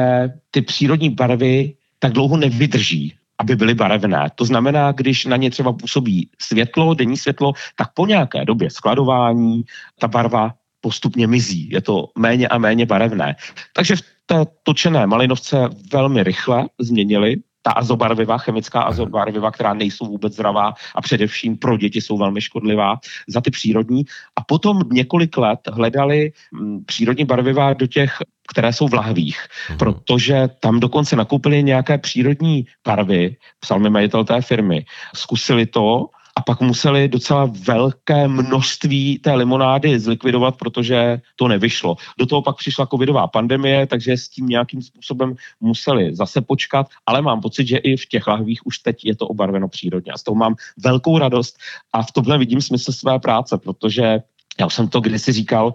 ty 0.50 0.62
přírodní 0.62 1.10
barvy 1.10 1.74
tak 1.98 2.12
dlouho 2.12 2.36
nevydrží, 2.36 3.14
aby 3.38 3.56
byly 3.56 3.74
barevné. 3.74 4.30
To 4.34 4.44
znamená, 4.44 4.92
když 4.92 5.24
na 5.24 5.36
ně 5.36 5.50
třeba 5.50 5.72
působí 5.72 6.28
světlo, 6.38 6.94
denní 6.94 7.16
světlo, 7.16 7.52
tak 7.76 7.94
po 7.94 8.06
nějaké 8.06 8.44
době 8.44 8.70
skladování 8.70 9.62
ta 9.98 10.08
barva 10.08 10.54
postupně 10.80 11.26
mizí. 11.26 11.70
Je 11.70 11.80
to 11.80 12.08
méně 12.18 12.48
a 12.48 12.58
méně 12.58 12.86
barevné. 12.86 13.36
Takže 13.72 13.96
v 13.96 14.02
té 14.32 14.44
točené 14.62 15.06
malinovce 15.06 15.68
velmi 15.92 16.22
rychle 16.22 16.68
změnili 16.80 17.36
ta 17.62 17.72
azobarviva, 17.72 18.38
chemická 18.38 18.82
azobarviva, 18.82 19.50
která 19.50 19.74
nejsou 19.74 20.06
vůbec 20.06 20.32
zdravá 20.32 20.74
a 20.94 21.00
především 21.00 21.56
pro 21.56 21.76
děti 21.76 22.00
jsou 22.00 22.18
velmi 22.18 22.40
škodlivá, 22.40 22.96
za 23.28 23.40
ty 23.40 23.50
přírodní. 23.50 24.04
A 24.36 24.44
potom 24.44 24.80
několik 24.92 25.36
let 25.36 25.60
hledali 25.72 26.32
mm, 26.52 26.84
přírodní 26.84 27.24
barviva 27.24 27.72
do 27.72 27.86
těch, 27.86 28.18
které 28.52 28.72
jsou 28.72 28.88
v 28.88 28.94
lahvích, 28.94 29.38
mm. 29.70 29.78
protože 29.78 30.48
tam 30.60 30.80
dokonce 30.80 31.16
nakoupili 31.16 31.62
nějaké 31.62 31.98
přírodní 31.98 32.66
barvy, 32.86 33.36
psal 33.60 33.78
mi 33.78 33.90
majitel 33.90 34.24
té 34.24 34.40
firmy, 34.40 34.84
zkusili 35.14 35.66
to 35.66 36.06
a 36.36 36.40
pak 36.42 36.60
museli 36.60 37.08
docela 37.08 37.50
velké 37.66 38.28
množství 38.28 39.18
té 39.18 39.34
limonády 39.34 39.98
zlikvidovat, 39.98 40.56
protože 40.56 41.20
to 41.36 41.48
nevyšlo. 41.48 41.96
Do 42.18 42.26
toho 42.26 42.42
pak 42.42 42.56
přišla 42.56 42.86
covidová 42.86 43.26
pandemie, 43.26 43.86
takže 43.86 44.16
s 44.16 44.28
tím 44.28 44.46
nějakým 44.46 44.82
způsobem 44.82 45.34
museli 45.60 46.16
zase 46.16 46.40
počkat, 46.40 46.86
ale 47.06 47.22
mám 47.22 47.40
pocit, 47.40 47.66
že 47.66 47.76
i 47.76 47.96
v 47.96 48.06
těch 48.06 48.26
lahvích 48.26 48.66
už 48.66 48.78
teď 48.78 49.04
je 49.04 49.16
to 49.16 49.26
obarveno 49.28 49.68
přírodně. 49.68 50.12
A 50.12 50.18
z 50.18 50.22
toho 50.22 50.34
mám 50.34 50.54
velkou 50.84 51.18
radost. 51.18 51.58
A 51.92 52.02
v 52.02 52.12
tomhle 52.12 52.38
vidím 52.38 52.60
smysl 52.60 52.92
své 52.92 53.18
práce, 53.18 53.58
protože 53.58 54.18
já 54.60 54.66
už 54.66 54.74
jsem 54.74 54.88
to 54.88 55.00
kdysi 55.00 55.32
říkal, 55.32 55.72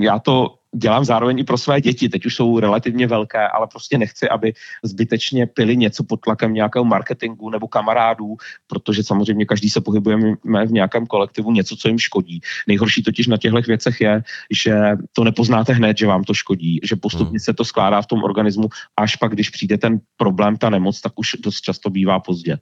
já 0.00 0.18
to 0.18 0.54
dělám 0.76 1.04
zároveň 1.04 1.38
i 1.38 1.44
pro 1.44 1.58
své 1.58 1.80
děti, 1.80 2.08
teď 2.08 2.26
už 2.26 2.34
jsou 2.34 2.58
relativně 2.58 3.06
velké, 3.06 3.48
ale 3.48 3.66
prostě 3.66 3.98
nechci, 3.98 4.28
aby 4.28 4.52
zbytečně 4.84 5.46
pili 5.46 5.76
něco 5.76 6.04
pod 6.04 6.20
tlakem 6.20 6.54
nějakého 6.54 6.84
marketingu 6.84 7.50
nebo 7.50 7.68
kamarádů, 7.68 8.36
protože 8.66 9.02
samozřejmě 9.02 9.46
každý 9.46 9.70
se 9.70 9.80
pohybujeme 9.80 10.66
v 10.66 10.72
nějakém 10.72 11.06
kolektivu 11.06 11.52
něco, 11.52 11.76
co 11.76 11.88
jim 11.88 11.98
škodí. 11.98 12.40
Nejhorší 12.68 13.02
totiž 13.02 13.26
na 13.26 13.36
těchto 13.36 13.60
věcech 13.60 14.00
je, 14.00 14.22
že 14.50 14.74
to 15.12 15.24
nepoznáte 15.24 15.72
hned, 15.72 15.98
že 15.98 16.06
vám 16.06 16.24
to 16.24 16.34
škodí, 16.34 16.80
že 16.82 16.96
postupně 16.96 17.30
hmm. 17.30 17.40
se 17.40 17.54
to 17.54 17.64
skládá 17.64 18.02
v 18.02 18.06
tom 18.06 18.24
organismu, 18.24 18.68
až 18.96 19.16
pak, 19.16 19.32
když 19.32 19.50
přijde 19.50 19.78
ten 19.78 20.00
problém, 20.16 20.56
ta 20.56 20.70
nemoc, 20.70 21.00
tak 21.00 21.12
už 21.16 21.30
dost 21.40 21.60
často 21.60 21.90
bývá 21.90 22.20
pozdě. 22.20 22.58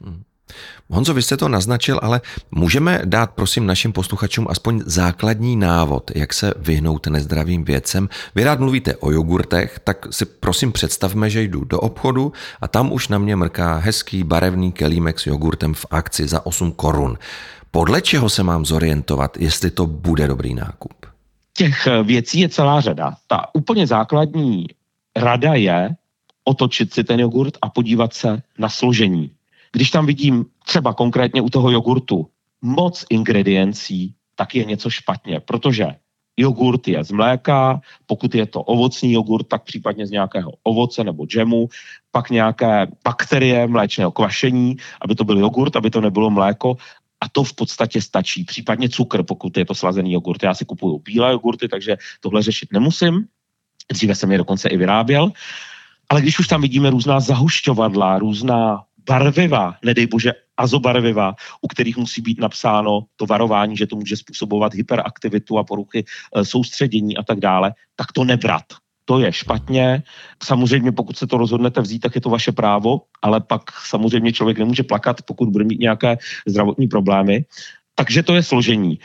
Hmm. 0.00 0.22
Honzo, 0.90 1.14
vy 1.14 1.22
jste 1.22 1.36
to 1.36 1.48
naznačil, 1.48 2.00
ale 2.02 2.20
můžeme 2.50 3.02
dát 3.04 3.30
prosím 3.30 3.66
našim 3.66 3.92
posluchačům 3.92 4.46
aspoň 4.50 4.82
základní 4.86 5.56
návod, 5.56 6.10
jak 6.14 6.34
se 6.34 6.54
vyhnout 6.56 7.06
nezdravým 7.06 7.64
věcem. 7.64 8.08
Vy 8.34 8.44
rád 8.44 8.60
mluvíte 8.60 8.96
o 8.96 9.10
jogurtech, 9.10 9.80
tak 9.84 10.06
si 10.10 10.24
prosím 10.24 10.72
představme, 10.72 11.30
že 11.30 11.42
jdu 11.42 11.64
do 11.64 11.80
obchodu 11.80 12.32
a 12.60 12.68
tam 12.68 12.92
už 12.92 13.08
na 13.08 13.18
mě 13.18 13.36
mrká 13.36 13.76
hezký 13.76 14.24
barevný 14.24 14.72
kelímek 14.72 15.20
s 15.20 15.26
jogurtem 15.26 15.74
v 15.74 15.86
akci 15.90 16.28
za 16.28 16.46
8 16.46 16.72
korun. 16.72 17.18
Podle 17.70 18.00
čeho 18.00 18.28
se 18.28 18.42
mám 18.42 18.64
zorientovat, 18.64 19.36
jestli 19.36 19.70
to 19.70 19.86
bude 19.86 20.26
dobrý 20.26 20.54
nákup? 20.54 21.06
Těch 21.52 21.86
eh, 21.86 22.02
věcí 22.02 22.40
je 22.40 22.48
celá 22.48 22.80
řada. 22.80 23.14
Ta 23.26 23.46
úplně 23.54 23.86
základní 23.86 24.66
rada 25.16 25.54
je 25.54 25.90
otočit 26.44 26.94
si 26.94 27.04
ten 27.04 27.20
jogurt 27.20 27.54
a 27.62 27.68
podívat 27.68 28.14
se 28.14 28.42
na 28.58 28.68
složení 28.68 29.30
když 29.72 29.90
tam 29.90 30.06
vidím 30.06 30.44
třeba 30.64 30.94
konkrétně 30.94 31.42
u 31.42 31.50
toho 31.50 31.70
jogurtu 31.70 32.26
moc 32.62 33.04
ingrediencí, 33.10 34.14
tak 34.34 34.54
je 34.54 34.64
něco 34.64 34.90
špatně, 34.90 35.40
protože 35.40 35.86
jogurt 36.36 36.88
je 36.88 37.04
z 37.04 37.10
mléka, 37.10 37.80
pokud 38.06 38.34
je 38.34 38.46
to 38.46 38.62
ovocný 38.62 39.12
jogurt, 39.12 39.44
tak 39.44 39.62
případně 39.62 40.06
z 40.06 40.10
nějakého 40.10 40.52
ovoce 40.62 41.04
nebo 41.04 41.26
džemu, 41.26 41.68
pak 42.12 42.30
nějaké 42.30 42.86
bakterie 43.04 43.66
mléčného 43.66 44.10
kvašení, 44.10 44.76
aby 45.00 45.14
to 45.14 45.24
byl 45.24 45.38
jogurt, 45.38 45.76
aby 45.76 45.90
to 45.90 46.00
nebylo 46.00 46.30
mléko 46.30 46.76
a 47.20 47.28
to 47.28 47.44
v 47.44 47.54
podstatě 47.54 48.02
stačí. 48.02 48.44
Případně 48.44 48.88
cukr, 48.88 49.22
pokud 49.22 49.56
je 49.56 49.64
to 49.64 49.74
slazený 49.74 50.12
jogurt. 50.12 50.42
Já 50.42 50.54
si 50.54 50.64
kupuju 50.64 50.98
bílé 50.98 51.32
jogurty, 51.32 51.68
takže 51.68 51.96
tohle 52.20 52.42
řešit 52.42 52.72
nemusím. 52.72 53.26
Dříve 53.92 54.14
jsem 54.14 54.32
je 54.32 54.38
dokonce 54.38 54.68
i 54.68 54.76
vyráběl. 54.76 55.32
Ale 56.08 56.20
když 56.20 56.38
už 56.38 56.48
tam 56.48 56.62
vidíme 56.62 56.90
různá 56.90 57.20
zahušťovadla, 57.20 58.18
různá 58.18 58.84
barviva, 59.08 59.74
nedej 59.84 60.06
bože 60.06 60.32
azobarviva, 60.56 61.34
u 61.62 61.68
kterých 61.68 61.96
musí 61.96 62.20
být 62.22 62.40
napsáno 62.40 63.08
to 63.16 63.26
varování, 63.26 63.76
že 63.76 63.86
to 63.86 63.96
může 63.96 64.16
způsobovat 64.16 64.74
hyperaktivitu 64.74 65.58
a 65.58 65.64
poruchy 65.64 66.04
e, 66.04 66.44
soustředění 66.44 67.16
a 67.16 67.22
tak 67.22 67.40
dále, 67.40 67.72
tak 67.96 68.12
to 68.12 68.24
nebrat. 68.24 68.64
To 69.04 69.18
je 69.18 69.32
špatně. 69.32 70.02
Samozřejmě, 70.42 70.92
pokud 70.92 71.16
se 71.16 71.26
to 71.26 71.36
rozhodnete 71.36 71.80
vzít, 71.80 71.98
tak 71.98 72.14
je 72.14 72.20
to 72.20 72.28
vaše 72.28 72.52
právo, 72.52 73.08
ale 73.22 73.40
pak 73.40 73.62
samozřejmě 73.88 74.32
člověk 74.32 74.58
nemůže 74.58 74.82
plakat, 74.82 75.22
pokud 75.22 75.48
bude 75.48 75.64
mít 75.64 75.80
nějaké 75.80 76.18
zdravotní 76.46 76.88
problémy. 76.88 77.44
Takže 77.94 78.22
to 78.22 78.34
je 78.34 78.42
složení. 78.42 78.98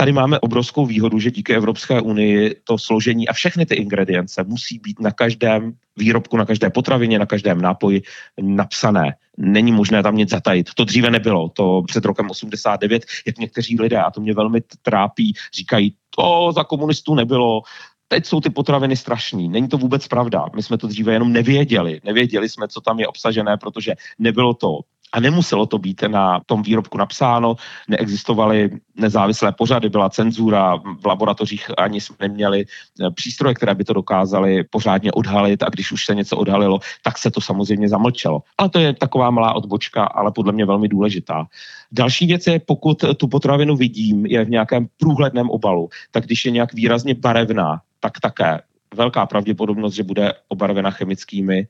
Tady 0.00 0.12
máme 0.12 0.40
obrovskou 0.40 0.86
výhodu, 0.86 1.18
že 1.18 1.30
díky 1.30 1.54
Evropské 1.54 2.00
unii 2.00 2.60
to 2.64 2.78
složení 2.78 3.28
a 3.28 3.32
všechny 3.32 3.66
ty 3.66 3.74
ingredience 3.74 4.44
musí 4.44 4.78
být 4.78 5.00
na 5.00 5.10
každém 5.10 5.72
výrobku, 5.96 6.36
na 6.36 6.44
každé 6.44 6.70
potravině, 6.70 7.18
na 7.18 7.26
každém 7.26 7.60
nápoji 7.60 8.02
napsané. 8.40 9.14
Není 9.36 9.72
možné 9.72 10.02
tam 10.02 10.16
nic 10.16 10.30
zatajit. 10.30 10.70
To 10.74 10.84
dříve 10.84 11.10
nebylo. 11.10 11.48
To 11.48 11.82
před 11.86 12.04
rokem 12.04 12.30
89, 12.30 13.06
jak 13.26 13.38
někteří 13.38 13.80
lidé, 13.80 13.98
a 13.98 14.10
to 14.10 14.20
mě 14.20 14.34
velmi 14.34 14.60
trápí, 14.82 15.34
říkají, 15.54 15.94
to 16.16 16.52
za 16.54 16.64
komunistů 16.64 17.14
nebylo, 17.14 17.62
teď 18.08 18.26
jsou 18.26 18.40
ty 18.40 18.50
potraviny 18.50 18.96
strašný. 18.96 19.48
Není 19.48 19.68
to 19.68 19.78
vůbec 19.78 20.08
pravda. 20.08 20.44
My 20.56 20.62
jsme 20.62 20.78
to 20.78 20.86
dříve 20.86 21.12
jenom 21.12 21.32
nevěděli. 21.32 22.00
Nevěděli 22.04 22.48
jsme, 22.48 22.68
co 22.68 22.80
tam 22.80 23.00
je 23.00 23.06
obsažené, 23.06 23.56
protože 23.56 23.94
nebylo 24.18 24.54
to 24.54 24.78
a 25.12 25.20
nemuselo 25.20 25.66
to 25.66 25.78
být 25.78 26.02
na 26.08 26.40
tom 26.46 26.62
výrobku 26.62 26.98
napsáno, 26.98 27.56
neexistovaly 27.88 28.70
nezávislé 28.96 29.52
pořady, 29.52 29.88
byla 29.88 30.10
cenzura, 30.10 30.76
v 30.76 31.06
laboratořích 31.06 31.70
ani 31.78 32.00
jsme 32.00 32.16
neměli 32.20 32.64
eh, 32.64 33.10
přístroje, 33.10 33.54
které 33.54 33.74
by 33.74 33.84
to 33.84 33.92
dokázaly 33.92 34.64
pořádně 34.64 35.12
odhalit 35.12 35.62
a 35.62 35.68
když 35.68 35.92
už 35.92 36.04
se 36.04 36.14
něco 36.14 36.36
odhalilo, 36.36 36.78
tak 37.02 37.18
se 37.18 37.30
to 37.30 37.40
samozřejmě 37.40 37.88
zamlčelo. 37.88 38.42
Ale 38.58 38.68
to 38.68 38.78
je 38.78 38.92
taková 38.92 39.30
malá 39.30 39.52
odbočka, 39.52 40.04
ale 40.04 40.32
podle 40.32 40.52
mě 40.52 40.64
velmi 40.64 40.88
důležitá. 40.88 41.46
Další 41.92 42.26
věc 42.26 42.46
je, 42.46 42.60
pokud 42.60 43.04
tu 43.16 43.28
potravinu 43.28 43.76
vidím, 43.76 44.26
je 44.26 44.44
v 44.44 44.50
nějakém 44.50 44.86
průhledném 44.96 45.50
obalu, 45.50 45.88
tak 46.10 46.24
když 46.24 46.44
je 46.44 46.50
nějak 46.50 46.74
výrazně 46.74 47.14
barevná, 47.14 47.80
tak 48.00 48.20
také 48.20 48.60
velká 48.94 49.26
pravděpodobnost, 49.26 49.94
že 49.94 50.02
bude 50.02 50.32
obarvena 50.48 50.90
chemickými 50.90 51.66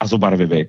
azobarvivy 0.00 0.68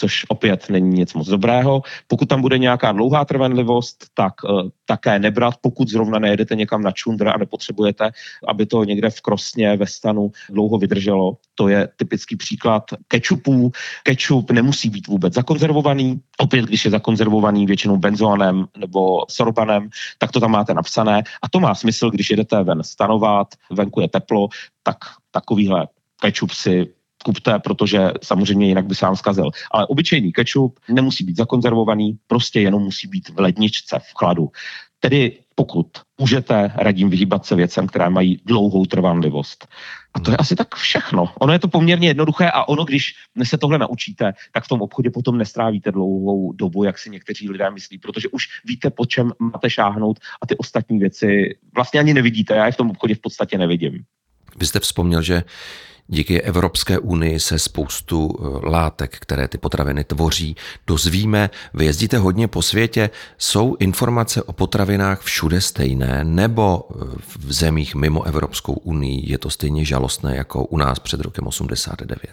což 0.00 0.24
opět 0.28 0.70
není 0.70 0.88
nic 0.88 1.14
moc 1.14 1.28
dobrého. 1.28 1.82
Pokud 2.08 2.28
tam 2.28 2.40
bude 2.40 2.58
nějaká 2.58 2.92
dlouhá 2.92 3.24
trvanlivost, 3.24 4.04
tak 4.14 4.32
uh, 4.44 4.68
také 4.86 5.18
nebrat, 5.18 5.54
pokud 5.60 5.88
zrovna 5.88 6.18
nejedete 6.18 6.56
někam 6.56 6.82
na 6.82 6.90
čundr 6.90 7.28
a 7.28 7.36
nepotřebujete, 7.36 8.10
aby 8.48 8.66
to 8.66 8.84
někde 8.84 9.10
v 9.10 9.20
krosně 9.20 9.76
ve 9.76 9.86
stanu 9.86 10.30
dlouho 10.50 10.78
vydrželo. 10.78 11.36
To 11.54 11.68
je 11.68 11.88
typický 11.96 12.36
příklad 12.36 12.84
kečupů. 13.08 13.70
Kečup 14.02 14.50
nemusí 14.50 14.90
být 14.90 15.06
vůbec 15.06 15.34
zakonzervovaný. 15.34 16.20
Opět, 16.38 16.64
když 16.64 16.84
je 16.84 16.90
zakonzervovaný 16.90 17.66
většinou 17.66 17.96
benzoanem 17.96 18.64
nebo 18.78 19.28
sorbanem, 19.28 19.88
tak 20.18 20.32
to 20.32 20.40
tam 20.40 20.50
máte 20.50 20.74
napsané. 20.74 21.22
A 21.42 21.48
to 21.48 21.60
má 21.60 21.74
smysl, 21.74 22.10
když 22.10 22.30
jedete 22.30 22.62
ven 22.64 22.82
stanovat, 22.82 23.48
venku 23.70 24.00
je 24.00 24.08
teplo, 24.08 24.48
tak 24.82 24.96
takovýhle 25.30 25.88
kečup 26.20 26.50
si 26.50 26.99
kupte, 27.22 27.58
protože 27.58 28.10
samozřejmě 28.22 28.66
jinak 28.66 28.86
by 28.86 28.94
se 28.94 29.06
vám 29.06 29.16
zkazil. 29.16 29.50
Ale 29.70 29.86
obyčejný 29.86 30.32
kečup 30.32 30.80
nemusí 30.88 31.24
být 31.24 31.36
zakonzervovaný, 31.36 32.18
prostě 32.26 32.60
jenom 32.60 32.82
musí 32.82 33.08
být 33.08 33.28
v 33.28 33.40
ledničce, 33.40 33.98
v 33.98 34.12
chladu. 34.18 34.48
Tedy 35.00 35.38
pokud 35.54 35.86
můžete, 36.20 36.72
radím 36.74 37.10
vyhýbat 37.10 37.46
se 37.46 37.54
věcem, 37.54 37.86
které 37.86 38.10
mají 38.10 38.40
dlouhou 38.44 38.86
trvanlivost. 38.86 39.68
A 40.14 40.20
to 40.20 40.30
je 40.30 40.36
asi 40.36 40.56
tak 40.56 40.74
všechno. 40.74 41.32
Ono 41.38 41.52
je 41.52 41.58
to 41.58 41.68
poměrně 41.68 42.08
jednoduché 42.08 42.50
a 42.50 42.68
ono, 42.68 42.84
když 42.84 43.14
se 43.42 43.58
tohle 43.58 43.78
naučíte, 43.78 44.32
tak 44.52 44.64
v 44.64 44.68
tom 44.68 44.82
obchodě 44.82 45.10
potom 45.10 45.38
nestrávíte 45.38 45.92
dlouhou 45.92 46.52
dobu, 46.52 46.84
jak 46.84 46.98
si 46.98 47.10
někteří 47.10 47.50
lidé 47.50 47.70
myslí, 47.70 47.98
protože 47.98 48.28
už 48.28 48.44
víte, 48.64 48.90
po 48.90 49.06
čem 49.06 49.32
máte 49.38 49.70
šáhnout 49.70 50.18
a 50.42 50.46
ty 50.46 50.56
ostatní 50.56 50.98
věci 50.98 51.58
vlastně 51.74 52.00
ani 52.00 52.14
nevidíte. 52.14 52.54
Já 52.54 52.66
je 52.66 52.72
v 52.72 52.76
tom 52.76 52.90
obchodě 52.90 53.14
v 53.14 53.20
podstatě 53.20 53.58
nevidím. 53.58 54.04
Vy 54.56 54.66
jste 54.66 54.80
vzpomněl, 54.80 55.22
že 55.22 55.42
Díky 56.12 56.42
Evropské 56.42 56.98
unii 56.98 57.40
se 57.40 57.58
spoustu 57.58 58.38
eh, 58.38 58.70
látek, 58.70 59.16
které 59.20 59.48
ty 59.48 59.58
potraviny 59.58 60.04
tvoří, 60.04 60.56
dozvíme. 60.86 61.50
Vy 61.74 61.84
jezdíte 61.84 62.18
hodně 62.18 62.48
po 62.48 62.62
světě. 62.62 63.10
Jsou 63.38 63.76
informace 63.78 64.42
o 64.42 64.52
potravinách 64.52 65.20
všude 65.20 65.60
stejné, 65.60 66.24
nebo 66.24 66.88
eh, 66.90 67.04
v 67.38 67.52
zemích 67.52 67.94
mimo 67.94 68.22
Evropskou 68.22 68.72
unii 68.72 69.30
je 69.32 69.38
to 69.38 69.50
stejně 69.50 69.84
žalostné 69.84 70.36
jako 70.36 70.64
u 70.64 70.76
nás 70.76 70.98
před 70.98 71.20
rokem 71.20 71.46
89? 71.46 72.30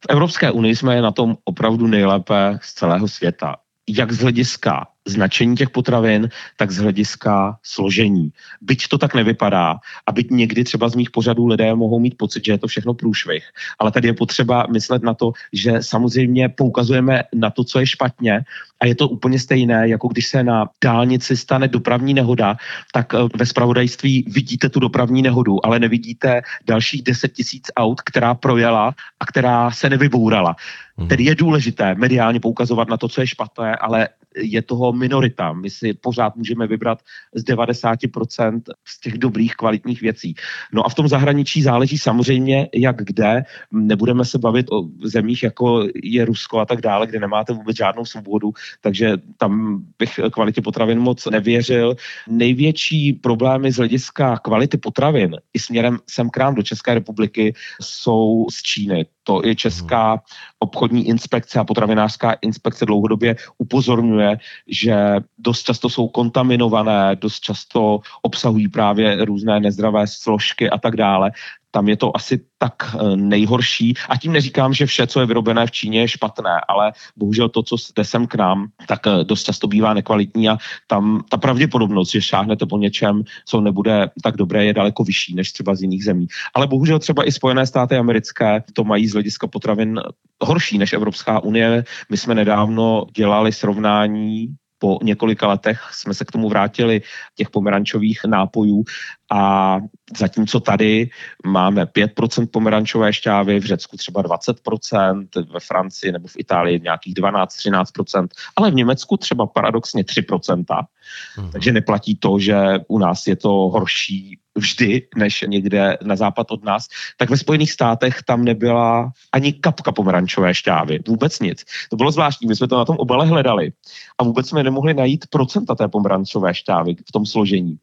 V 0.00 0.06
Evropské 0.08 0.50
unii 0.50 0.76
jsme 0.76 1.02
na 1.02 1.10
tom 1.10 1.36
opravdu 1.44 1.86
nejlépe 1.86 2.58
z 2.62 2.74
celého 2.74 3.08
světa. 3.08 3.56
Jak 3.88 4.12
z 4.12 4.18
hlediska 4.18 4.86
značení 5.08 5.56
těch 5.56 5.70
potravin, 5.70 6.28
tak 6.56 6.70
z 6.70 6.78
hlediska 6.78 7.58
složení. 7.62 8.30
Byť 8.60 8.88
to 8.88 8.98
tak 8.98 9.14
nevypadá 9.14 9.76
a 10.06 10.12
byť 10.12 10.30
někdy 10.30 10.64
třeba 10.64 10.88
z 10.88 10.94
mých 10.94 11.10
pořadů 11.10 11.46
lidé 11.46 11.74
mohou 11.74 11.98
mít 11.98 12.16
pocit, 12.16 12.44
že 12.44 12.52
je 12.52 12.58
to 12.58 12.66
všechno 12.66 12.94
průšvih. 12.94 13.44
Ale 13.78 13.90
tady 13.90 14.08
je 14.08 14.14
potřeba 14.14 14.66
myslet 14.72 15.02
na 15.02 15.14
to, 15.14 15.32
že 15.52 15.82
samozřejmě 15.82 16.48
poukazujeme 16.48 17.22
na 17.34 17.50
to, 17.50 17.64
co 17.64 17.80
je 17.80 17.86
špatně 17.86 18.44
a 18.80 18.86
je 18.86 18.94
to 18.94 19.08
úplně 19.08 19.38
stejné, 19.38 19.88
jako 19.88 20.08
když 20.08 20.26
se 20.26 20.42
na 20.42 20.68
dálnici 20.84 21.36
stane 21.36 21.68
dopravní 21.68 22.14
nehoda, 22.14 22.56
tak 22.92 23.14
eh, 23.14 23.18
ve 23.36 23.46
spravodajství 23.46 24.26
vidíte 24.28 24.68
tu 24.68 24.80
dopravní 24.80 25.22
nehodu, 25.22 25.66
ale 25.66 25.78
nevidíte 25.78 26.42
dalších 26.66 27.02
10 27.02 27.32
tisíc 27.32 27.70
aut, 27.76 28.00
která 28.00 28.34
projela 28.34 28.94
a 29.20 29.26
která 29.26 29.70
se 29.70 29.90
nevybourala. 29.90 30.56
Hmm. 30.96 31.08
Tedy 31.08 31.24
je 31.24 31.34
důležité 31.34 31.94
mediálně 31.94 32.40
poukazovat 32.40 32.88
na 32.88 32.96
to, 32.96 33.08
co 33.08 33.20
je 33.20 33.26
špatné, 33.26 33.76
ale 33.76 34.08
je 34.36 34.62
toho 34.62 34.92
minorita. 34.92 35.52
My 35.52 35.70
si 35.70 35.94
pořád 35.94 36.36
můžeme 36.36 36.66
vybrat 36.66 36.98
z 37.34 37.44
90% 37.44 38.60
z 38.84 39.00
těch 39.00 39.18
dobrých, 39.18 39.54
kvalitních 39.54 40.00
věcí. 40.00 40.34
No 40.72 40.86
a 40.86 40.88
v 40.88 40.94
tom 40.94 41.08
zahraničí 41.08 41.62
záleží 41.62 41.98
samozřejmě, 41.98 42.68
jak 42.74 42.96
kde. 42.96 43.42
Nebudeme 43.72 44.24
se 44.24 44.38
bavit 44.38 44.66
o 44.72 44.88
zemích, 45.04 45.42
jako 45.42 45.88
je 46.02 46.24
Rusko 46.24 46.58
a 46.58 46.64
tak 46.64 46.80
dále, 46.80 47.06
kde 47.06 47.20
nemáte 47.20 47.52
vůbec 47.52 47.76
žádnou 47.76 48.04
svobodu, 48.04 48.52
takže 48.80 49.12
tam 49.36 49.82
bych 49.98 50.20
kvalitě 50.32 50.62
potravin 50.62 50.98
moc 50.98 51.26
nevěřil. 51.26 51.96
Největší 52.28 53.12
problémy 53.12 53.72
z 53.72 53.76
hlediska 53.76 54.38
kvality 54.38 54.76
potravin 54.76 55.36
i 55.54 55.58
směrem 55.58 55.98
sem 56.10 56.30
k 56.30 56.36
nám 56.36 56.54
do 56.54 56.62
České 56.62 56.94
republiky 56.94 57.54
jsou 57.80 58.46
z 58.50 58.62
Číny. 58.62 59.06
To 59.24 59.40
je 59.44 59.54
Česká 59.54 60.22
obchodní 60.58 61.08
inspekce 61.08 61.58
a 61.58 61.64
potravinářská 61.64 62.32
inspekce 62.32 62.86
dlouhodobě 62.86 63.36
upozorňuje, 63.58 64.38
že 64.66 64.96
dost 65.38 65.62
často 65.62 65.88
jsou 65.88 66.08
kontaminované, 66.08 67.16
dost 67.16 67.40
často 67.40 68.00
obsahují 68.22 68.68
právě 68.68 69.24
různé 69.24 69.60
nezdravé 69.60 70.06
složky 70.06 70.70
a 70.70 70.78
tak 70.78 70.96
dále 70.96 71.30
tam 71.74 71.88
je 71.88 71.96
to 71.96 72.16
asi 72.16 72.40
tak 72.58 72.74
eh, 72.94 73.16
nejhorší. 73.16 73.94
A 74.08 74.16
tím 74.16 74.32
neříkám, 74.32 74.74
že 74.74 74.86
vše, 74.86 75.06
co 75.06 75.20
je 75.20 75.26
vyrobené 75.26 75.66
v 75.66 75.70
Číně, 75.70 76.00
je 76.00 76.08
špatné, 76.08 76.60
ale 76.68 76.92
bohužel 77.16 77.48
to, 77.48 77.62
co 77.62 77.76
jde 77.96 78.04
sem 78.04 78.26
k 78.26 78.34
nám, 78.34 78.66
tak 78.86 79.06
eh, 79.06 79.24
dost 79.24 79.44
často 79.44 79.66
bývá 79.66 79.94
nekvalitní 79.94 80.48
a 80.48 80.56
tam 80.86 81.24
ta 81.28 81.36
pravděpodobnost, 81.36 82.10
že 82.10 82.22
šáhnete 82.22 82.66
po 82.66 82.78
něčem, 82.78 83.22
co 83.46 83.60
nebude 83.60 84.10
tak 84.22 84.36
dobré, 84.36 84.64
je 84.64 84.74
daleko 84.74 85.04
vyšší 85.04 85.34
než 85.34 85.52
třeba 85.52 85.74
z 85.74 85.82
jiných 85.82 86.04
zemí. 86.04 86.26
Ale 86.54 86.66
bohužel 86.66 86.98
třeba 86.98 87.28
i 87.28 87.32
Spojené 87.32 87.66
státy 87.66 87.96
americké 87.96 88.62
to 88.72 88.84
mají 88.84 89.08
z 89.08 89.12
hlediska 89.12 89.46
potravin 89.46 90.00
horší 90.40 90.78
než 90.78 90.92
Evropská 90.92 91.40
unie. 91.40 91.84
My 92.10 92.16
jsme 92.16 92.34
nedávno 92.34 93.06
dělali 93.16 93.52
srovnání 93.52 94.56
po 94.82 94.98
několika 95.02 95.48
letech 95.48 95.80
jsme 95.92 96.14
se 96.14 96.24
k 96.24 96.32
tomu 96.32 96.48
vrátili 96.48 97.02
těch 97.34 97.50
pomerančových 97.50 98.20
nápojů 98.26 98.84
a 99.32 99.78
zatímco 100.16 100.60
tady 100.60 101.10
máme 101.46 101.84
5% 101.84 102.46
pomerančové 102.52 103.12
šťávy, 103.12 103.60
v 103.60 103.64
Řecku 103.64 103.96
třeba 103.96 104.22
20%, 104.22 105.26
ve 105.52 105.60
Francii 105.60 106.12
nebo 106.12 106.28
v 106.28 106.36
Itálii 106.38 106.80
nějakých 106.80 107.14
12-13%, 107.14 108.28
ale 108.56 108.70
v 108.70 108.74
Německu 108.74 109.16
třeba 109.16 109.46
paradoxně 109.46 110.02
3%. 110.02 110.64
Mm-hmm. 110.64 111.50
Takže 111.52 111.72
neplatí 111.72 112.16
to, 112.16 112.38
že 112.38 112.56
u 112.88 112.98
nás 112.98 113.26
je 113.26 113.36
to 113.36 113.48
horší 113.48 114.38
vždy, 114.54 115.08
než 115.16 115.44
někde 115.48 115.98
na 116.02 116.16
západ 116.16 116.50
od 116.50 116.64
nás, 116.64 116.86
tak 117.16 117.30
ve 117.30 117.36
Spojených 117.36 117.72
státech 117.72 118.22
tam 118.22 118.44
nebyla 118.44 119.10
ani 119.32 119.52
kapka 119.52 119.92
pomerančové 119.92 120.54
šťávy. 120.54 120.98
Vůbec 121.08 121.40
nic. 121.40 121.64
To 121.90 121.96
bylo 121.96 122.10
zvláštní. 122.10 122.48
My 122.48 122.56
jsme 122.56 122.68
to 122.68 122.78
na 122.78 122.84
tom 122.84 122.96
obale 122.96 123.26
hledali 123.26 123.72
a 124.18 124.24
vůbec 124.24 124.48
jsme 124.48 124.62
nemohli 124.62 124.94
najít 124.94 125.26
procenta 125.30 125.74
té 125.74 125.88
pomerančové 125.88 126.54
šťávy 126.54 126.94
v 127.08 127.12
tom 127.12 127.26
složení. 127.26 127.76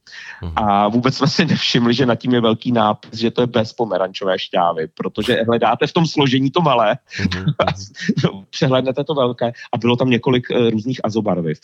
Mm-hmm. 0.44 0.54
A 0.56 0.88
vůbec 0.88 1.18
jsme 1.18 1.28
si 1.40 1.46
nevšimli, 1.46 1.94
že 1.94 2.06
nad 2.06 2.16
tím 2.16 2.34
je 2.34 2.42
velký 2.42 2.72
nápis, 2.72 3.20
že 3.20 3.32
to 3.32 3.42
je 3.42 3.48
bez 3.48 3.74
pomerančové 3.74 4.40
šťávy, 4.40 4.88
protože 4.88 5.44
hledáte 5.48 5.88
v 5.88 5.94
tom 5.94 6.06
složení 6.08 6.52
to 6.52 6.62
malé, 6.62 6.98
mm-hmm. 7.20 8.46
přehlednete 8.50 9.04
to 9.04 9.14
velké 9.16 9.52
a 9.74 9.78
bylo 9.78 9.96
tam 9.96 10.10
několik 10.10 10.50
uh, 10.52 10.70
různých 10.70 11.00
azobarviv. 11.04 11.60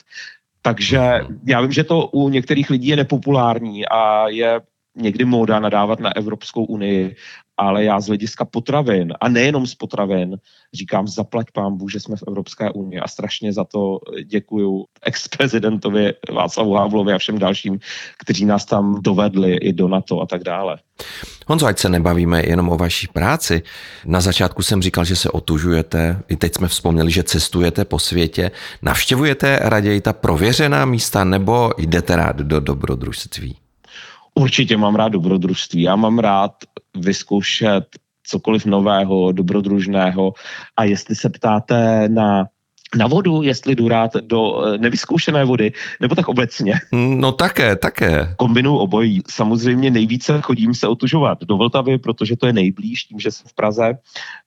Takže 0.62 1.22
já 1.46 1.62
vím, 1.62 1.72
že 1.72 1.84
to 1.84 2.08
u 2.08 2.30
některých 2.30 2.70
lidí 2.70 2.88
je 2.88 2.96
nepopulární 2.96 3.86
a 3.88 4.28
je 4.28 4.62
někdy 4.96 5.26
móda 5.26 5.60
nadávat 5.60 6.00
na 6.00 6.16
Evropskou 6.16 6.66
unii, 6.66 7.16
ale 7.58 7.84
já 7.84 8.00
z 8.00 8.08
hlediska 8.08 8.46
potravin, 8.46 9.14
a 9.22 9.30
nejenom 9.30 9.68
z 9.68 9.76
potravin, 9.76 10.38
říkám 10.74 11.08
zaplať 11.08 11.52
pámbu, 11.54 11.90
že 11.90 12.00
jsme 12.00 12.16
v 12.16 12.24
Evropské 12.28 12.72
unii 12.72 13.00
a 13.00 13.08
strašně 13.08 13.54
za 13.54 13.64
to 13.64 14.00
děkuju 14.26 14.86
ex-prezidentovi 15.02 16.14
Václavu 16.34 16.74
Havlovi 16.74 17.14
a 17.14 17.18
všem 17.18 17.40
dalším, 17.40 17.80
kteří 18.18 18.46
nás 18.46 18.66
tam 18.66 19.02
dovedli 19.02 19.54
i 19.54 19.74
do 19.74 19.88
NATO 19.88 20.22
a 20.22 20.26
tak 20.26 20.44
dále. 20.44 20.78
Honzo, 21.48 21.66
ať 21.66 21.80
se 21.80 21.90
nebavíme 21.90 22.46
jenom 22.46 22.70
o 22.70 22.78
vaší 22.78 23.08
práci. 23.08 23.64
Na 24.06 24.22
začátku 24.22 24.64
jsem 24.64 24.82
říkal, 24.82 25.06
že 25.06 25.16
se 25.16 25.30
otužujete, 25.30 26.22
i 26.28 26.36
teď 26.36 26.56
jsme 26.56 26.68
vzpomněli, 26.68 27.12
že 27.12 27.24
cestujete 27.24 27.86
po 27.86 28.00
světě. 28.00 28.52
Navštěvujete 28.82 29.60
raději 29.62 30.02
ta 30.02 30.14
prověřená 30.14 30.86
místa 30.86 31.24
nebo 31.24 31.72
jdete 31.78 32.16
rád 32.16 32.36
do 32.36 32.60
dobrodružství? 32.60 33.58
Určitě 34.36 34.78
mám 34.78 34.96
rád 34.96 35.10
dobrodružství. 35.10 35.82
Já 35.82 35.96
mám 35.96 36.20
rád 36.20 36.52
vyzkoušet 36.96 37.86
cokoliv 38.24 38.66
nového, 38.66 39.32
dobrodružného. 39.32 40.34
A 40.78 40.84
jestli 40.84 41.16
se 41.16 41.30
ptáte 41.30 42.10
na 42.10 42.46
na 42.96 43.08
vodu, 43.08 43.42
jestli 43.42 43.76
jdu 43.76 43.88
rád 43.88 44.14
do 44.14 44.66
eh, 44.66 44.78
nevyzkoušené 44.78 45.46
vody, 45.46 45.72
nebo 46.02 46.16
tak 46.16 46.28
obecně. 46.28 46.74
No 46.92 47.32
také, 47.32 47.76
také. 47.76 48.36
Kombinu 48.38 48.78
obojí. 48.78 49.22
Samozřejmě 49.30 49.92
nejvíce 49.92 50.42
chodím 50.42 50.74
se 50.74 50.88
otužovat 50.88 51.44
do 51.44 51.58
Vltavy, 51.58 51.98
protože 51.98 52.38
to 52.38 52.48
je 52.48 52.54
nejblíž, 52.54 53.04
tím, 53.04 53.20
že 53.20 53.32
jsem 53.32 53.48
v 53.48 53.54
Praze. 53.54 53.98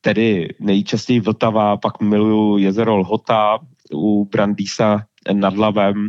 Tedy 0.00 0.54
nejčastěji 0.60 1.20
Vltava, 1.20 1.76
pak 1.76 2.00
miluju 2.00 2.58
jezero 2.58 2.96
Lhota 2.96 3.58
u 3.94 4.24
Brandýsa 4.24 5.02
nad 5.32 5.56
Lavem 5.56 6.08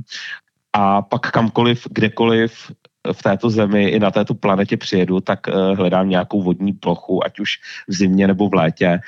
a 0.73 1.01
pak 1.01 1.31
kamkoliv, 1.31 1.87
kdekoliv 1.91 2.71
v 3.11 3.23
této 3.23 3.49
zemi 3.49 3.89
i 3.89 3.99
na 3.99 4.11
této 4.11 4.33
planetě 4.33 4.77
přijedu, 4.77 5.19
tak 5.19 5.39
uh, 5.47 5.77
hledám 5.77 6.09
nějakou 6.09 6.43
vodní 6.43 6.73
plochu, 6.73 7.25
ať 7.25 7.39
už 7.39 7.49
v 7.87 7.93
zimě 7.93 8.27
nebo 8.27 8.49
v 8.49 8.53
létě. 8.53 8.99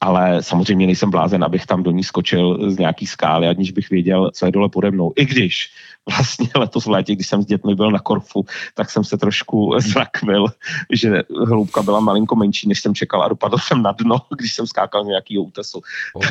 Ale 0.00 0.42
samozřejmě 0.42 0.86
nejsem 0.86 1.10
blázen, 1.10 1.44
abych 1.44 1.66
tam 1.66 1.82
do 1.82 1.90
ní 1.90 2.04
skočil 2.04 2.70
z 2.70 2.78
nějaký 2.78 3.06
skály, 3.06 3.48
aniž 3.48 3.70
bych 3.70 3.90
věděl, 3.90 4.30
co 4.34 4.46
je 4.46 4.52
dole 4.52 4.68
pode 4.68 4.90
mnou. 4.90 5.12
I 5.16 5.24
když 5.24 5.70
vlastně 6.08 6.48
letos 6.56 6.86
v 6.86 6.90
létě, 6.90 7.14
když 7.14 7.26
jsem 7.26 7.42
s 7.42 7.46
dětmi 7.46 7.74
byl 7.74 7.90
na 7.90 7.98
Korfu, 7.98 8.44
tak 8.74 8.90
jsem 8.90 9.04
se 9.04 9.18
trošku 9.18 9.74
zrakvil, 9.78 10.46
že 10.92 11.22
hloubka 11.46 11.82
byla 11.82 12.00
malinko 12.00 12.36
menší, 12.36 12.68
než 12.68 12.80
jsem 12.80 12.94
čekal 12.94 13.22
a 13.22 13.28
dopadl 13.28 13.58
jsem 13.58 13.82
na 13.82 13.92
dno, 13.92 14.16
když 14.38 14.54
jsem 14.54 14.66
skákal 14.66 15.04
nějaký 15.04 15.38
útesu. 15.38 15.80
Oh. 16.12 16.26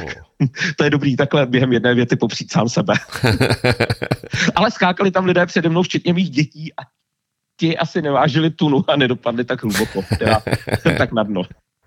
to 0.78 0.84
je 0.84 0.90
dobrý 0.90 1.16
takhle 1.16 1.46
během 1.46 1.74
jedné 1.74 1.94
věty 1.94 2.16
popřít 2.16 2.52
sám 2.52 2.70
sebe. 2.70 2.94
Ale 4.56 4.72
skákali 4.72 5.12
tam 5.12 5.26
lidé 5.26 5.46
přede 5.46 5.70
mnou, 5.70 5.84
včetně 5.84 6.14
mých 6.14 6.30
dětí 6.30 6.74
a 6.74 6.82
ti 7.60 7.78
asi 7.78 8.02
nevážili 8.02 8.50
tunu 8.50 8.84
a 8.88 8.96
nedopadli 8.96 9.44
tak 9.44 9.64
hluboko, 9.64 10.04
teda 10.20 10.42
tak 10.98 11.12
na 11.12 11.24
dno. 11.24 11.44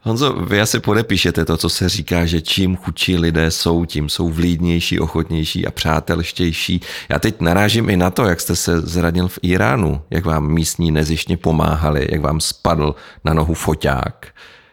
Honzo, 0.06 0.32
vy 0.32 0.60
asi 0.60 0.80
podepíšete 0.80 1.44
to, 1.44 1.56
co 1.56 1.68
se 1.68 1.88
říká, 1.88 2.26
že 2.26 2.40
čím 2.40 2.76
chudší 2.76 3.18
lidé 3.18 3.50
jsou, 3.50 3.84
tím 3.84 4.08
jsou 4.08 4.28
vlídnější, 4.28 5.00
ochotnější 5.00 5.66
a 5.66 5.70
přátelštější. 5.70 6.80
Já 7.08 7.18
teď 7.18 7.40
narážím 7.40 7.90
i 7.90 7.96
na 7.96 8.10
to, 8.10 8.24
jak 8.24 8.40
jste 8.40 8.56
se 8.56 8.80
zranil 8.80 9.28
v 9.28 9.38
Iránu, 9.42 10.02
jak 10.10 10.24
vám 10.24 10.52
místní 10.52 10.90
nezištně 10.90 11.36
pomáhali, 11.36 12.08
jak 12.10 12.20
vám 12.20 12.40
spadl 12.40 12.94
na 13.24 13.34
nohu 13.34 13.54
foťák. 13.54 14.26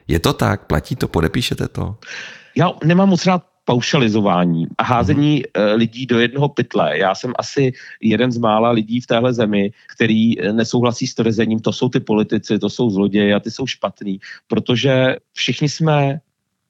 Je 0.08 0.20
to 0.20 0.34
tak? 0.34 0.66
Platí 0.66 0.96
to? 0.96 1.08
Podepíšete 1.08 1.68
to? 1.68 1.96
Já 2.56 2.72
nemám 2.84 3.10
moc 3.10 3.26
rád 3.26 3.44
paušalizování 3.66 4.68
a 4.78 4.84
házení 4.84 5.44
mm. 5.58 5.64
lidí 5.76 6.06
do 6.06 6.20
jednoho 6.20 6.50
pytle. 6.50 6.98
Já 6.98 7.16
jsem 7.16 7.34
asi 7.38 7.74
jeden 8.02 8.32
z 8.32 8.38
mála 8.38 8.72
lidí 8.72 9.02
v 9.02 9.08
téhle 9.08 9.34
zemi, 9.34 9.72
který 9.96 10.40
eh, 10.40 10.54
nesouhlasí 10.54 11.08
s 11.08 11.16
tvrzením, 11.16 11.60
to 11.60 11.74
jsou 11.74 11.90
ty 11.90 12.00
politici, 12.00 12.60
to 12.60 12.70
jsou 12.70 12.90
zloději 12.90 13.34
a 13.34 13.40
ty 13.40 13.52
jsou 13.52 13.68
špatný, 13.68 14.20
protože 14.48 15.16
všichni 15.34 15.70
jsme 15.70 16.20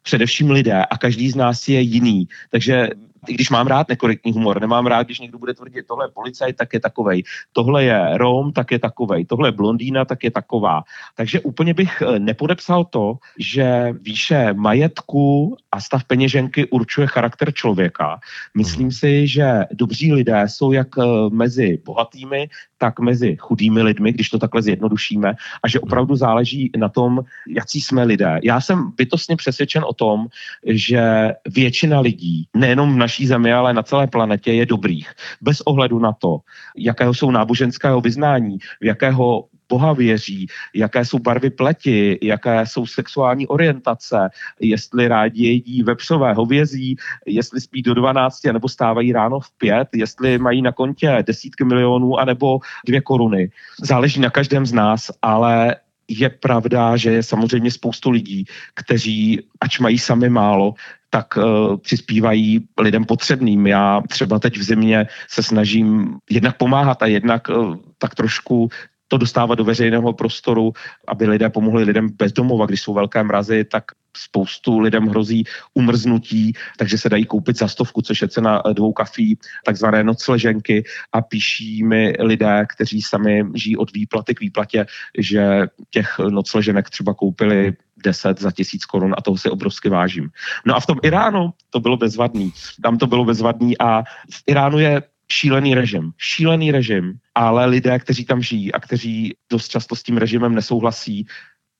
především 0.01 0.51
lidé 0.51 0.85
a 0.85 0.97
každý 0.97 1.29
z 1.29 1.35
nás 1.35 1.67
je 1.67 1.81
jiný. 1.81 2.27
Takže 2.51 2.89
i 3.27 3.33
když 3.33 3.49
mám 3.49 3.67
rád 3.67 3.89
nekorektní 3.89 4.31
humor, 4.31 4.61
nemám 4.61 4.87
rád, 4.87 5.03
když 5.03 5.19
někdo 5.19 5.37
bude 5.37 5.53
tvrdit, 5.53 5.87
tohle 5.87 6.05
je 6.05 6.09
policajt, 6.09 6.55
tak 6.55 6.73
je 6.73 6.79
takovej, 6.79 7.23
tohle 7.53 7.83
je 7.83 8.17
Rom, 8.17 8.51
tak 8.51 8.71
je 8.71 8.79
takovej, 8.79 9.25
tohle 9.25 9.47
je 9.47 9.51
blondýna, 9.51 10.05
tak 10.05 10.23
je 10.23 10.31
taková. 10.31 10.83
Takže 11.15 11.39
úplně 11.39 11.73
bych 11.73 12.01
eh, 12.01 12.19
nepodepsal 12.19 12.85
to, 12.85 13.15
že 13.39 13.93
výše 14.01 14.53
majetku 14.53 15.57
a 15.71 15.81
stav 15.81 16.03
peněženky 16.03 16.65
určuje 16.69 17.07
charakter 17.07 17.53
člověka. 17.53 18.19
Myslím 18.57 18.81
hmm. 18.81 18.91
si, 18.91 19.27
že 19.27 19.61
dobří 19.71 20.13
lidé 20.13 20.43
jsou 20.47 20.71
jak 20.71 20.87
eh, 20.97 21.03
mezi 21.29 21.79
bohatými, 21.85 22.49
tak 22.83 22.99
mezi 22.99 23.39
chudými 23.39 23.81
lidmi, 23.81 24.11
když 24.11 24.29
to 24.29 24.39
takhle 24.39 24.61
zjednodušíme, 24.61 25.33
a 25.63 25.65
že 25.67 25.79
opravdu 25.79 26.15
záleží 26.15 26.71
na 26.75 26.89
tom, 26.89 27.23
jaký 27.47 27.79
jsme 27.81 28.03
lidé. 28.03 28.39
Já 28.43 28.61
jsem 28.61 28.91
bytostně 28.97 29.35
přesvědčen 29.39 29.83
o 29.87 29.93
tom, 29.93 30.27
že 30.67 31.31
většina 31.47 31.99
lidí, 31.99 32.47
nejenom 32.51 32.93
v 32.93 32.97
naší 32.97 33.27
zemi, 33.27 33.53
ale 33.53 33.73
na 33.73 33.83
celé 33.83 34.07
planetě, 34.07 34.51
je 34.51 34.65
dobrých. 34.65 35.07
Bez 35.41 35.61
ohledu 35.63 35.99
na 35.99 36.11
to, 36.11 36.43
jakého 36.75 37.13
jsou 37.13 37.31
náboženského 37.31 38.01
vyznání, 38.01 38.59
v 38.81 38.85
jakého 38.85 39.47
Boha 39.73 39.93
věří, 39.93 40.47
jaké 40.73 41.05
jsou 41.05 41.19
barvy 41.19 41.49
pleti, 41.49 42.19
jaké 42.21 42.65
jsou 42.65 42.85
sexuální 42.85 43.47
orientace, 43.47 44.29
jestli 44.59 45.07
rádi 45.07 45.47
jedí 45.47 45.83
vepřové 45.83 46.33
hovězí, 46.33 46.95
jestli 47.25 47.61
spí 47.61 47.81
do 47.81 47.93
12 47.93 48.43
nebo 48.53 48.69
stávají 48.69 49.11
ráno 49.11 49.39
v 49.39 49.51
pět, 49.57 49.87
jestli 49.95 50.37
mají 50.37 50.61
na 50.61 50.71
kontě 50.71 51.23
desítky 51.27 51.63
milionů 51.63 52.19
anebo 52.19 52.59
dvě 52.85 53.01
koruny. 53.01 53.49
Záleží 53.81 54.21
na 54.21 54.29
každém 54.29 54.65
z 54.65 54.73
nás, 54.73 55.11
ale 55.21 55.75
je 56.07 56.29
pravda, 56.29 56.97
že 56.97 57.09
je 57.11 57.23
samozřejmě 57.23 57.71
spoustu 57.71 58.09
lidí, 58.09 58.45
kteří, 58.73 59.41
ač 59.61 59.79
mají 59.79 59.97
sami 59.97 60.29
málo, 60.29 60.73
tak 61.09 61.37
uh, 61.37 61.77
přispívají 61.77 62.65
lidem 62.77 63.05
potřebným. 63.05 63.67
Já 63.67 64.01
třeba 64.09 64.39
teď 64.39 64.57
v 64.57 64.63
zimě 64.63 65.07
se 65.29 65.43
snažím 65.43 66.17
jednak 66.29 66.57
pomáhat 66.57 67.01
a 67.01 67.05
jednak 67.05 67.49
uh, 67.49 67.75
tak 67.97 68.15
trošku 68.15 68.69
to 69.07 69.17
dostávat 69.17 69.55
do 69.55 69.63
veřejného 69.63 70.13
prostoru, 70.13 70.73
aby 71.07 71.27
lidé 71.27 71.49
pomohli 71.49 71.83
lidem 71.83 72.09
bez 72.15 72.31
domova, 72.33 72.65
když 72.65 72.81
jsou 72.81 72.93
velké 72.93 73.23
mrazy, 73.23 73.63
tak 73.63 73.83
spoustu 74.17 74.79
lidem 74.79 75.07
hrozí 75.07 75.43
umrznutí, 75.73 76.53
takže 76.77 76.97
se 76.97 77.09
dají 77.09 77.25
koupit 77.25 77.57
za 77.57 77.67
stovku, 77.67 78.01
což 78.01 78.21
je 78.21 78.27
cena 78.27 78.61
dvou 78.73 78.93
kafí, 78.93 79.39
takzvané 79.65 80.03
nocleženky 80.03 80.83
a 81.13 81.21
píší 81.21 81.83
mi 81.83 82.13
lidé, 82.19 82.65
kteří 82.75 83.01
sami 83.01 83.43
žijí 83.53 83.77
od 83.77 83.93
výplaty 83.93 84.35
k 84.35 84.39
výplatě, 84.39 84.85
že 85.17 85.67
těch 85.89 86.19
nocleženek 86.19 86.89
třeba 86.89 87.13
koupili 87.13 87.73
10 88.03 88.41
za 88.41 88.51
tisíc 88.51 88.85
korun 88.85 89.15
a 89.17 89.21
toho 89.21 89.37
si 89.37 89.49
obrovsky 89.49 89.89
vážím. 89.89 90.29
No 90.65 90.75
a 90.75 90.79
v 90.79 90.85
tom 90.85 90.97
Iránu 91.03 91.53
to 91.69 91.79
bylo 91.79 91.97
bezvadný. 91.97 92.51
Tam 92.83 92.97
to 92.97 93.07
bylo 93.07 93.25
bezvadný 93.25 93.77
a 93.77 94.03
v 94.31 94.43
Iránu 94.47 94.79
je 94.79 95.01
šílený 95.33 95.75
režim. 95.75 96.11
Šílený 96.17 96.71
režim, 96.71 97.13
ale 97.35 97.65
lidé, 97.65 97.99
kteří 97.99 98.25
tam 98.25 98.41
žijí 98.41 98.73
a 98.73 98.79
kteří 98.79 99.35
dost 99.51 99.67
často 99.67 99.95
s 99.95 100.03
tím 100.03 100.17
režimem 100.17 100.55
nesouhlasí, 100.55 101.27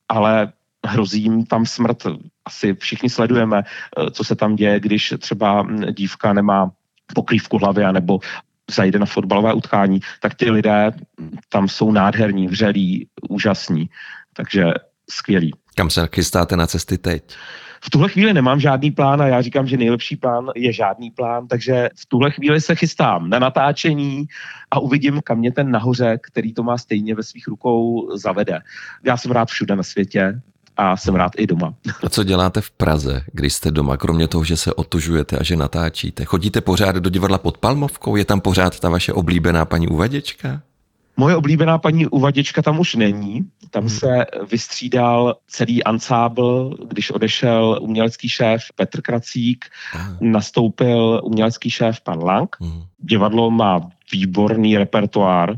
ale 0.08 0.52
hrozí 0.86 1.22
jim 1.22 1.46
tam 1.46 1.66
smrt. 1.66 2.06
Asi 2.44 2.74
všichni 2.74 3.10
sledujeme, 3.10 3.62
eh, 3.62 4.10
co 4.10 4.24
se 4.24 4.34
tam 4.36 4.56
děje, 4.56 4.80
když 4.80 5.14
třeba 5.18 5.62
hm, 5.62 5.82
dívka 5.92 6.32
nemá 6.32 6.70
pokrývku 7.14 7.58
hlavy, 7.58 7.92
nebo 7.92 8.18
zajde 8.70 8.98
na 8.98 9.06
fotbalové 9.06 9.54
utkání, 9.54 10.00
tak 10.20 10.34
ti 10.34 10.50
lidé 10.50 10.92
tam 11.48 11.68
jsou 11.68 11.92
nádherní, 11.92 12.48
vřelí, 12.48 13.08
úžasní. 13.28 13.90
Takže 14.32 14.64
skvělý. 15.10 15.52
Kam 15.74 15.90
se 15.90 16.08
chystáte 16.14 16.56
na 16.56 16.66
cesty 16.66 16.98
teď? 16.98 17.36
V 17.86 17.90
tuhle 17.90 18.08
chvíli 18.08 18.34
nemám 18.34 18.60
žádný 18.60 18.90
plán 18.90 19.22
a 19.22 19.26
já 19.26 19.42
říkám, 19.42 19.66
že 19.66 19.76
nejlepší 19.76 20.16
plán 20.16 20.50
je 20.56 20.72
žádný 20.72 21.10
plán, 21.10 21.48
takže 21.48 21.88
v 21.96 22.06
tuhle 22.06 22.30
chvíli 22.30 22.60
se 22.60 22.74
chystám 22.74 23.30
na 23.30 23.38
natáčení 23.38 24.24
a 24.70 24.78
uvidím, 24.78 25.20
kam 25.24 25.38
mě 25.38 25.52
ten 25.52 25.70
nahoře, 25.70 26.18
který 26.22 26.54
to 26.54 26.62
má 26.62 26.78
stejně 26.78 27.14
ve 27.14 27.22
svých 27.22 27.48
rukou, 27.48 28.08
zavede. 28.16 28.60
Já 29.04 29.16
jsem 29.16 29.30
rád 29.30 29.48
všude 29.48 29.76
na 29.76 29.82
světě, 29.82 30.40
a 30.76 30.96
jsem 30.96 31.14
rád 31.14 31.32
i 31.36 31.46
doma. 31.46 31.74
A 32.04 32.08
co 32.08 32.24
děláte 32.24 32.60
v 32.60 32.70
Praze, 32.70 33.24
když 33.32 33.54
jste 33.54 33.70
doma, 33.70 33.96
kromě 33.96 34.28
toho, 34.28 34.44
že 34.44 34.56
se 34.56 34.74
otužujete 34.74 35.38
a 35.38 35.42
že 35.42 35.56
natáčíte? 35.56 36.24
Chodíte 36.24 36.60
pořád 36.60 36.96
do 36.96 37.10
divadla 37.10 37.38
pod 37.38 37.58
Palmovkou? 37.58 38.16
Je 38.16 38.24
tam 38.24 38.40
pořád 38.40 38.80
ta 38.80 38.88
vaše 38.88 39.12
oblíbená 39.12 39.64
paní 39.64 39.88
Uvaděčka? 39.88 40.62
Moje 41.16 41.36
oblíbená 41.36 41.78
paní 41.78 42.06
uvaděčka 42.06 42.62
tam 42.62 42.80
už 42.80 42.94
není. 42.94 43.50
Tam 43.70 43.82
hmm. 43.82 43.90
se 43.90 44.26
vystřídal 44.50 45.36
celý 45.48 45.84
ansábl, 45.84 46.76
když 46.88 47.10
odešel 47.10 47.78
umělecký 47.80 48.28
šéf 48.28 48.62
Petr 48.74 49.02
Kracík, 49.02 49.64
nastoupil 50.20 51.20
umělecký 51.24 51.70
šéf 51.70 52.00
pan 52.00 52.24
Lang. 52.24 52.56
Hmm. 52.60 52.82
Divadlo 52.98 53.50
má 53.50 53.80
výborný 54.12 54.78
repertoár 54.78 55.56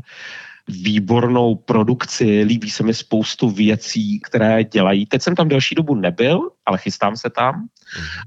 výbornou 0.67 1.55
produkci, 1.55 2.43
líbí 2.43 2.69
se 2.69 2.83
mi 2.83 2.93
spoustu 2.93 3.49
věcí, 3.49 4.19
které 4.19 4.63
dělají. 4.63 5.05
Teď 5.05 5.21
jsem 5.21 5.35
tam 5.35 5.47
delší 5.47 5.75
dobu 5.75 5.95
nebyl, 5.95 6.49
ale 6.65 6.77
chystám 6.77 7.17
se 7.17 7.29
tam, 7.29 7.55
mhm. 7.55 7.67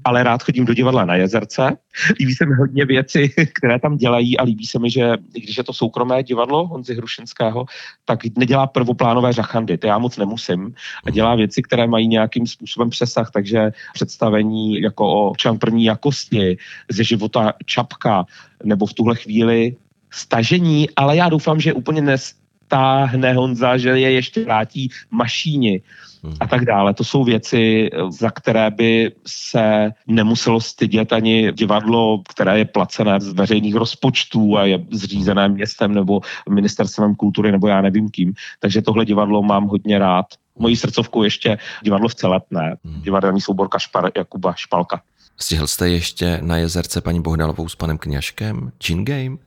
ale 0.03 0.23
rád 0.23 0.43
chodím 0.43 0.65
do 0.65 0.73
divadla 0.73 1.05
na 1.05 1.15
Jezerce. 1.15 1.77
Líbí 2.19 2.33
se 2.33 2.45
mi 2.45 2.55
hodně 2.55 2.85
věci, 2.85 3.29
které 3.55 3.79
tam 3.79 3.97
dělají 3.97 4.37
a 4.37 4.43
líbí 4.43 4.65
se 4.65 4.79
mi, 4.79 4.89
že 4.89 5.17
když 5.31 5.57
je 5.57 5.63
to 5.63 5.73
soukromé 5.73 6.23
divadlo 6.23 6.67
Honzi 6.67 6.95
Hrušinského, 6.95 7.65
tak 8.05 8.19
nedělá 8.37 8.67
prvoplánové 8.67 9.33
žachandy, 9.33 9.77
to 9.77 9.87
já 9.87 9.97
moc 9.97 10.17
nemusím 10.17 10.61
a 11.05 11.09
mhm. 11.09 11.13
dělá 11.13 11.35
věci, 11.35 11.61
které 11.61 11.87
mají 11.87 12.07
nějakým 12.07 12.47
způsobem 12.47 12.89
přesah, 12.89 13.31
takže 13.31 13.71
představení 13.93 14.81
jako 14.81 15.07
o 15.07 15.29
občan 15.29 15.57
první 15.57 15.85
jakosti 15.85 16.57
ze 16.91 17.03
života 17.03 17.53
Čapka 17.65 18.25
nebo 18.63 18.85
v 18.85 18.93
tuhle 18.93 19.15
chvíli 19.15 19.75
stažení, 20.11 20.89
ale 20.95 21.17
já 21.17 21.29
doufám, 21.29 21.59
že 21.59 21.73
úplně 21.73 22.01
nestáhne 22.01 23.33
Honza, 23.33 23.77
že 23.77 23.89
je 23.89 24.11
ještě 24.11 24.43
vrátí 24.43 24.89
mašíni 25.11 25.81
hmm. 26.23 26.35
a 26.39 26.47
tak 26.47 26.65
dále. 26.65 26.93
To 26.93 27.03
jsou 27.03 27.23
věci, 27.23 27.89
za 28.09 28.31
které 28.31 28.71
by 28.71 29.11
se 29.27 29.91
nemuselo 30.07 30.61
stydět 30.61 31.13
ani 31.13 31.51
divadlo, 31.51 32.21
které 32.29 32.57
je 32.57 32.65
placené 32.65 33.19
z 33.19 33.33
veřejných 33.33 33.75
rozpočtů 33.75 34.57
a 34.57 34.65
je 34.65 34.79
zřízené 34.91 35.49
městem 35.49 35.93
nebo 35.93 36.21
ministerstvem 36.49 37.15
kultury 37.15 37.51
nebo 37.51 37.67
já 37.67 37.81
nevím 37.81 38.09
kým. 38.09 38.33
Takže 38.59 38.81
tohle 38.81 39.05
divadlo 39.05 39.43
mám 39.43 39.67
hodně 39.67 39.99
rád. 39.99 40.25
Mojí 40.59 40.75
srdcovku 40.75 41.23
ještě 41.23 41.57
divadlo 41.83 42.07
v 42.07 42.15
Celetné, 42.15 42.75
hmm. 42.85 43.01
divadelní 43.01 43.41
soubor 43.41 43.67
Kašpar 43.67 44.11
Jakuba 44.17 44.53
Špalka. 44.57 45.01
Stihl 45.37 45.67
jste 45.67 45.89
ještě 45.89 46.39
na 46.41 46.57
jezerce 46.57 47.01
paní 47.01 47.21
Bohdalovou 47.21 47.69
s 47.69 47.75
panem 47.75 47.97
Kňažkem? 47.97 48.71
Chin 48.83 49.05
Game? 49.05 49.37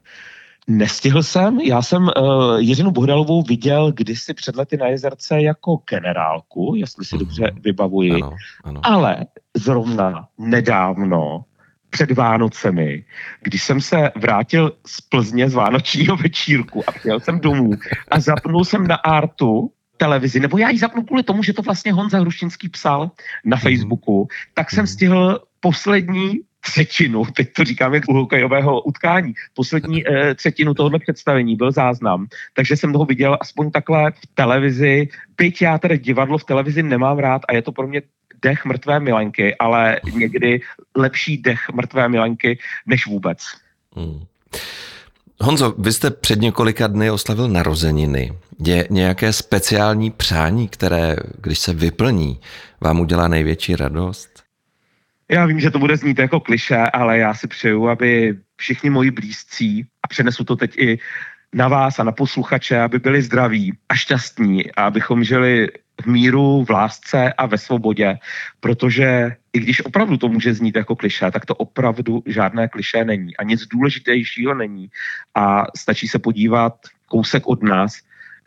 Nestihl 0.66 1.22
jsem, 1.22 1.60
já 1.60 1.82
jsem 1.82 2.02
uh, 2.02 2.56
Jiřinu 2.58 2.90
Bohdalovou 2.90 3.42
viděl 3.42 3.92
kdysi 3.92 4.34
před 4.34 4.56
lety 4.56 4.76
na 4.76 4.86
jezerce 4.86 5.42
jako 5.42 5.76
generálku, 5.90 6.74
jestli 6.76 7.04
si 7.04 7.16
mm. 7.16 7.18
dobře 7.18 7.52
vybavuji, 7.60 8.12
ano, 8.12 8.36
ano. 8.64 8.80
ale 8.84 9.26
zrovna 9.56 10.28
nedávno 10.38 11.44
před 11.90 12.10
Vánocemi, 12.10 13.04
když 13.42 13.62
jsem 13.62 13.80
se 13.80 14.10
vrátil 14.16 14.72
z 14.86 15.00
Plzně 15.00 15.50
z 15.50 15.54
Vánočního 15.54 16.16
večírku 16.16 16.82
a 16.86 16.92
přijel 16.92 17.20
jsem 17.20 17.40
domů 17.40 17.70
a 18.10 18.20
zapnul 18.20 18.64
jsem 18.64 18.86
na 18.86 18.96
Artu 18.96 19.70
televizi, 19.96 20.40
nebo 20.40 20.58
já 20.58 20.70
ji 20.70 20.78
zapnu 20.78 21.02
kvůli 21.02 21.22
tomu, 21.22 21.42
že 21.42 21.52
to 21.52 21.62
vlastně 21.62 21.92
Honza 21.92 22.18
Hrušinský 22.18 22.68
psal 22.68 23.10
na 23.44 23.56
mhm. 23.56 23.62
Facebooku, 23.62 24.28
tak 24.54 24.70
jsem 24.70 24.82
mhm. 24.82 24.86
stihl 24.86 25.40
poslední 25.60 26.40
třetinu, 26.64 27.24
teď 27.24 27.52
to 27.52 27.64
říkám 27.64 27.94
jak 27.94 28.04
u 28.08 28.14
hokejového 28.14 28.80
utkání, 28.80 29.34
poslední 29.54 30.08
eh, 30.08 30.34
třetinu 30.34 30.74
tohohle 30.74 30.98
představení 30.98 31.56
byl 31.56 31.72
záznam, 31.72 32.26
takže 32.54 32.76
jsem 32.76 32.92
toho 32.92 33.04
viděl 33.04 33.38
aspoň 33.40 33.70
takhle 33.70 34.10
v 34.10 34.26
televizi, 34.34 35.08
byť 35.36 35.62
já 35.62 35.78
tedy 35.78 35.98
divadlo 35.98 36.38
v 36.38 36.44
televizi 36.44 36.82
nemám 36.82 37.18
rád 37.18 37.42
a 37.48 37.54
je 37.54 37.62
to 37.62 37.72
pro 37.72 37.86
mě 37.86 38.02
dech 38.42 38.64
mrtvé 38.64 39.00
milenky, 39.00 39.54
ale 39.56 40.00
někdy 40.14 40.60
lepší 40.96 41.38
dech 41.38 41.60
mrtvé 41.72 42.08
milenky 42.08 42.58
než 42.86 43.06
vůbec. 43.06 43.38
Hmm. 43.96 44.24
Honzo, 45.40 45.74
vy 45.78 45.92
jste 45.92 46.10
před 46.10 46.40
několika 46.40 46.86
dny 46.86 47.10
oslavil 47.10 47.48
narozeniny. 47.48 48.32
Je 48.66 48.86
nějaké 48.90 49.32
speciální 49.32 50.10
přání, 50.10 50.68
které, 50.68 51.16
když 51.40 51.58
se 51.58 51.74
vyplní, 51.74 52.40
vám 52.80 53.00
udělá 53.00 53.28
největší 53.28 53.76
radost? 53.76 54.43
Já 55.34 55.46
vím, 55.46 55.60
že 55.60 55.70
to 55.70 55.78
bude 55.78 55.96
znít 55.96 56.18
jako 56.18 56.40
kliše, 56.40 56.76
ale 56.76 57.18
já 57.18 57.34
si 57.34 57.48
přeju, 57.48 57.88
aby 57.88 58.38
všichni 58.56 58.90
moji 58.90 59.10
blízcí, 59.10 59.86
a 60.02 60.08
přenesu 60.08 60.44
to 60.44 60.56
teď 60.56 60.78
i 60.78 60.98
na 61.54 61.68
vás 61.68 61.98
a 61.98 62.04
na 62.04 62.12
posluchače, 62.12 62.80
aby 62.80 62.98
byli 62.98 63.22
zdraví 63.22 63.72
a 63.88 63.94
šťastní 63.94 64.72
a 64.72 64.86
abychom 64.86 65.24
žili 65.24 65.68
v 66.02 66.06
míru, 66.06 66.64
v 66.64 66.70
lásce 66.70 67.32
a 67.32 67.46
ve 67.46 67.58
svobodě, 67.58 68.18
protože 68.60 69.36
i 69.52 69.60
když 69.60 69.84
opravdu 69.84 70.16
to 70.16 70.28
může 70.28 70.54
znít 70.54 70.76
jako 70.76 70.96
kliše, 70.96 71.30
tak 71.30 71.46
to 71.46 71.54
opravdu 71.54 72.22
žádné 72.26 72.68
kliše 72.68 73.04
není 73.04 73.36
a 73.36 73.42
nic 73.42 73.66
důležitějšího 73.66 74.54
není. 74.54 74.90
A 75.34 75.66
stačí 75.76 76.08
se 76.08 76.18
podívat 76.18 76.74
kousek 77.06 77.46
od 77.46 77.62
nás, 77.62 77.98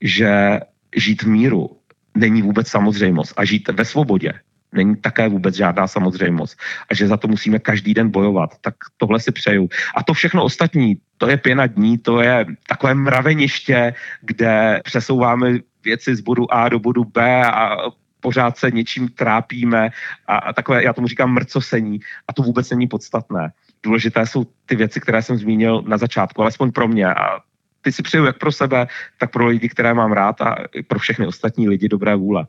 že 0.02 0.60
žít 0.96 1.24
v 1.24 1.28
míru 1.28 1.78
není 2.16 2.42
vůbec 2.42 2.68
samozřejmost 2.68 3.34
a 3.38 3.46
žít 3.46 3.70
ve 3.70 3.86
svobodě 3.86 4.34
není 4.72 4.96
také 4.96 5.30
vůbec 5.30 5.56
žádná 5.56 5.88
samozřejmost 5.88 6.60
a 6.92 6.96
že 6.96 7.08
za 7.08 7.18
to 7.18 7.28
musíme 7.28 7.60
každý 7.60 7.94
den 7.94 8.10
bojovat. 8.10 8.50
Tak 8.62 8.76
tohle 8.98 9.20
si 9.20 9.32
přeju. 9.32 9.70
A 9.96 10.04
to 10.04 10.14
všechno 10.14 10.44
ostatní, 10.44 10.98
to 11.18 11.30
je 11.30 11.38
pěna 11.38 11.68
dní, 11.68 11.98
to 11.98 12.22
je 12.22 12.46
takové 12.68 12.94
mraveniště, 12.94 13.94
kde 14.22 14.82
přesouváme 14.84 15.60
věci 15.84 16.16
z 16.16 16.22
bodu 16.22 16.54
A 16.54 16.70
do 16.70 16.80
bodu 16.80 17.04
B 17.04 17.46
a 17.46 17.78
pořád 18.20 18.58
se 18.58 18.72
něčím 18.72 19.08
trápíme 19.08 19.90
a, 20.28 20.38
a 20.38 20.54
takové, 20.54 20.84
já 20.84 20.94
tomu 20.94 21.08
říkám 21.08 21.34
mrcosení 21.34 22.00
a 22.28 22.34
to 22.34 22.44
vůbec 22.44 22.70
není 22.70 22.88
podstatné. 22.88 23.52
Důležité 23.84 24.26
jsou 24.26 24.46
ty 24.66 24.76
věci, 24.76 25.00
které 25.00 25.22
jsem 25.22 25.38
zmínil 25.38 25.82
na 25.88 25.98
začátku, 25.98 26.42
alespoň 26.42 26.72
pro 26.72 26.88
mě 26.88 27.06
a 27.08 27.40
ty 27.82 27.92
si 27.92 28.04
přeju 28.04 28.26
jak 28.26 28.38
pro 28.38 28.52
sebe, 28.52 28.88
tak 29.20 29.32
pro 29.32 29.48
lidi, 29.48 29.70
které 29.70 29.94
mám 29.94 30.12
rád 30.12 30.42
a 30.42 30.56
pro 30.88 31.00
všechny 31.00 31.28
ostatní 31.28 31.70
lidi 31.70 31.88
dobré 31.88 32.16
vůle. 32.16 32.48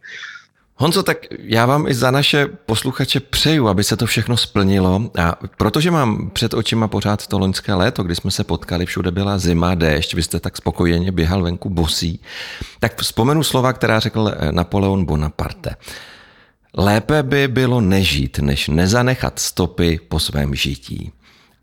Honzo, 0.81 1.03
tak 1.03 1.19
já 1.38 1.67
vám 1.67 1.87
i 1.87 1.95
za 1.95 2.11
naše 2.11 2.47
posluchače 2.47 3.21
přeju, 3.21 3.69
aby 3.69 3.85
se 3.85 3.97
to 3.97 4.07
všechno 4.07 4.37
splnilo. 4.37 5.11
A 5.19 5.37
protože 5.57 5.91
mám 5.91 6.31
před 6.31 6.55
očima 6.55 6.88
pořád 6.88 7.27
to 7.27 7.38
loňské 7.38 7.75
léto, 7.75 8.03
kdy 8.03 8.14
jsme 8.14 8.31
se 8.31 8.45
potkali, 8.45 8.87
všude 8.87 9.11
byla 9.11 9.38
zima, 9.38 9.75
déšť, 9.75 10.14
vy 10.14 10.23
jste 10.23 10.41
tak 10.41 10.57
spokojeně 10.57 11.12
běhal 11.12 11.43
venku 11.43 11.71
bosí, 11.71 12.21
tak 12.81 13.01
vzpomenu 13.03 13.43
slova, 13.43 13.72
která 13.72 13.99
řekl 13.99 14.33
eh, 14.37 14.53
Napoleon 14.53 15.05
Bonaparte. 15.05 15.76
Lépe 16.76 17.22
by 17.22 17.49
bylo 17.49 17.81
nežít, 17.81 18.39
než 18.39 18.68
nezanechat 18.68 19.39
stopy 19.39 20.01
po 20.09 20.18
svém 20.20 20.55
žití. 20.55 21.12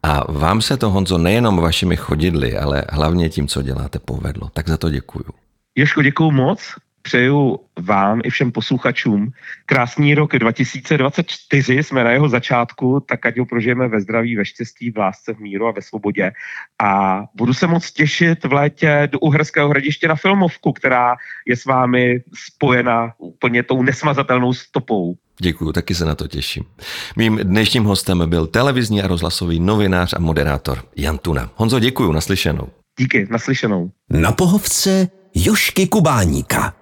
A 0.04 0.32
vám 0.32 0.62
se 0.62 0.78
to, 0.78 0.90
Honzo, 0.90 1.18
nejenom 1.18 1.58
vašimi 1.58 1.96
chodidly, 1.96 2.58
ale 2.58 2.84
hlavně 2.90 3.30
tím, 3.30 3.48
co 3.48 3.62
děláte, 3.62 4.00
povedlo. 4.00 4.50
Tak 4.54 4.70
za 4.70 4.78
to 4.78 4.90
děkuju. 4.90 5.26
Ježko, 5.76 6.02
děkuju 6.02 6.32
moc 6.32 6.60
přeju 7.06 7.60
vám 7.80 8.22
i 8.24 8.30
všem 8.30 8.52
posluchačům 8.52 9.32
krásný 9.66 10.16
rok 10.16 10.34
2024, 10.34 11.84
jsme 11.84 12.04
na 12.04 12.12
jeho 12.12 12.30
začátku, 12.30 13.06
tak 13.10 13.26
ať 13.26 13.38
ho 13.38 13.46
prožijeme 13.46 13.88
ve 13.88 14.02
zdraví, 14.02 14.36
ve 14.36 14.46
štěstí, 14.46 14.92
v 14.92 14.98
lásce, 14.98 15.34
v 15.34 15.40
míru 15.40 15.68
a 15.68 15.72
ve 15.72 15.82
svobodě. 15.82 16.32
A 16.82 17.22
budu 17.36 17.54
se 17.54 17.68
moc 17.68 17.92
těšit 17.92 18.44
v 18.44 18.54
létě 18.54 19.10
do 19.12 19.20
Uherského 19.20 19.70
hradiště 19.70 20.08
na 20.08 20.16
filmovku, 20.16 20.74
která 20.74 21.16
je 21.46 21.56
s 21.56 21.66
vámi 21.66 22.20
spojena 22.34 23.14
úplně 23.18 23.64
tou 23.64 23.82
nesmazatelnou 23.82 24.54
stopou. 24.54 25.16
Děkuju, 25.40 25.72
taky 25.72 25.96
se 25.96 26.06
na 26.06 26.16
to 26.16 26.28
těším. 26.28 26.64
Mým 27.16 27.38
dnešním 27.44 27.84
hostem 27.84 28.30
byl 28.30 28.48
televizní 28.48 29.02
a 29.02 29.08
rozhlasový 29.08 29.60
novinář 29.60 30.14
a 30.14 30.20
moderátor 30.20 30.84
Jan 30.96 31.18
Tuna. 31.18 31.50
Honzo, 31.56 31.80
děkuju, 31.80 32.12
naslyšenou. 32.12 32.68
Díky, 33.00 33.28
naslyšenou. 33.30 33.92
Na 34.10 34.32
pohovce 34.32 35.08
Jošky 35.36 35.88
Kubáníka. 35.88 36.74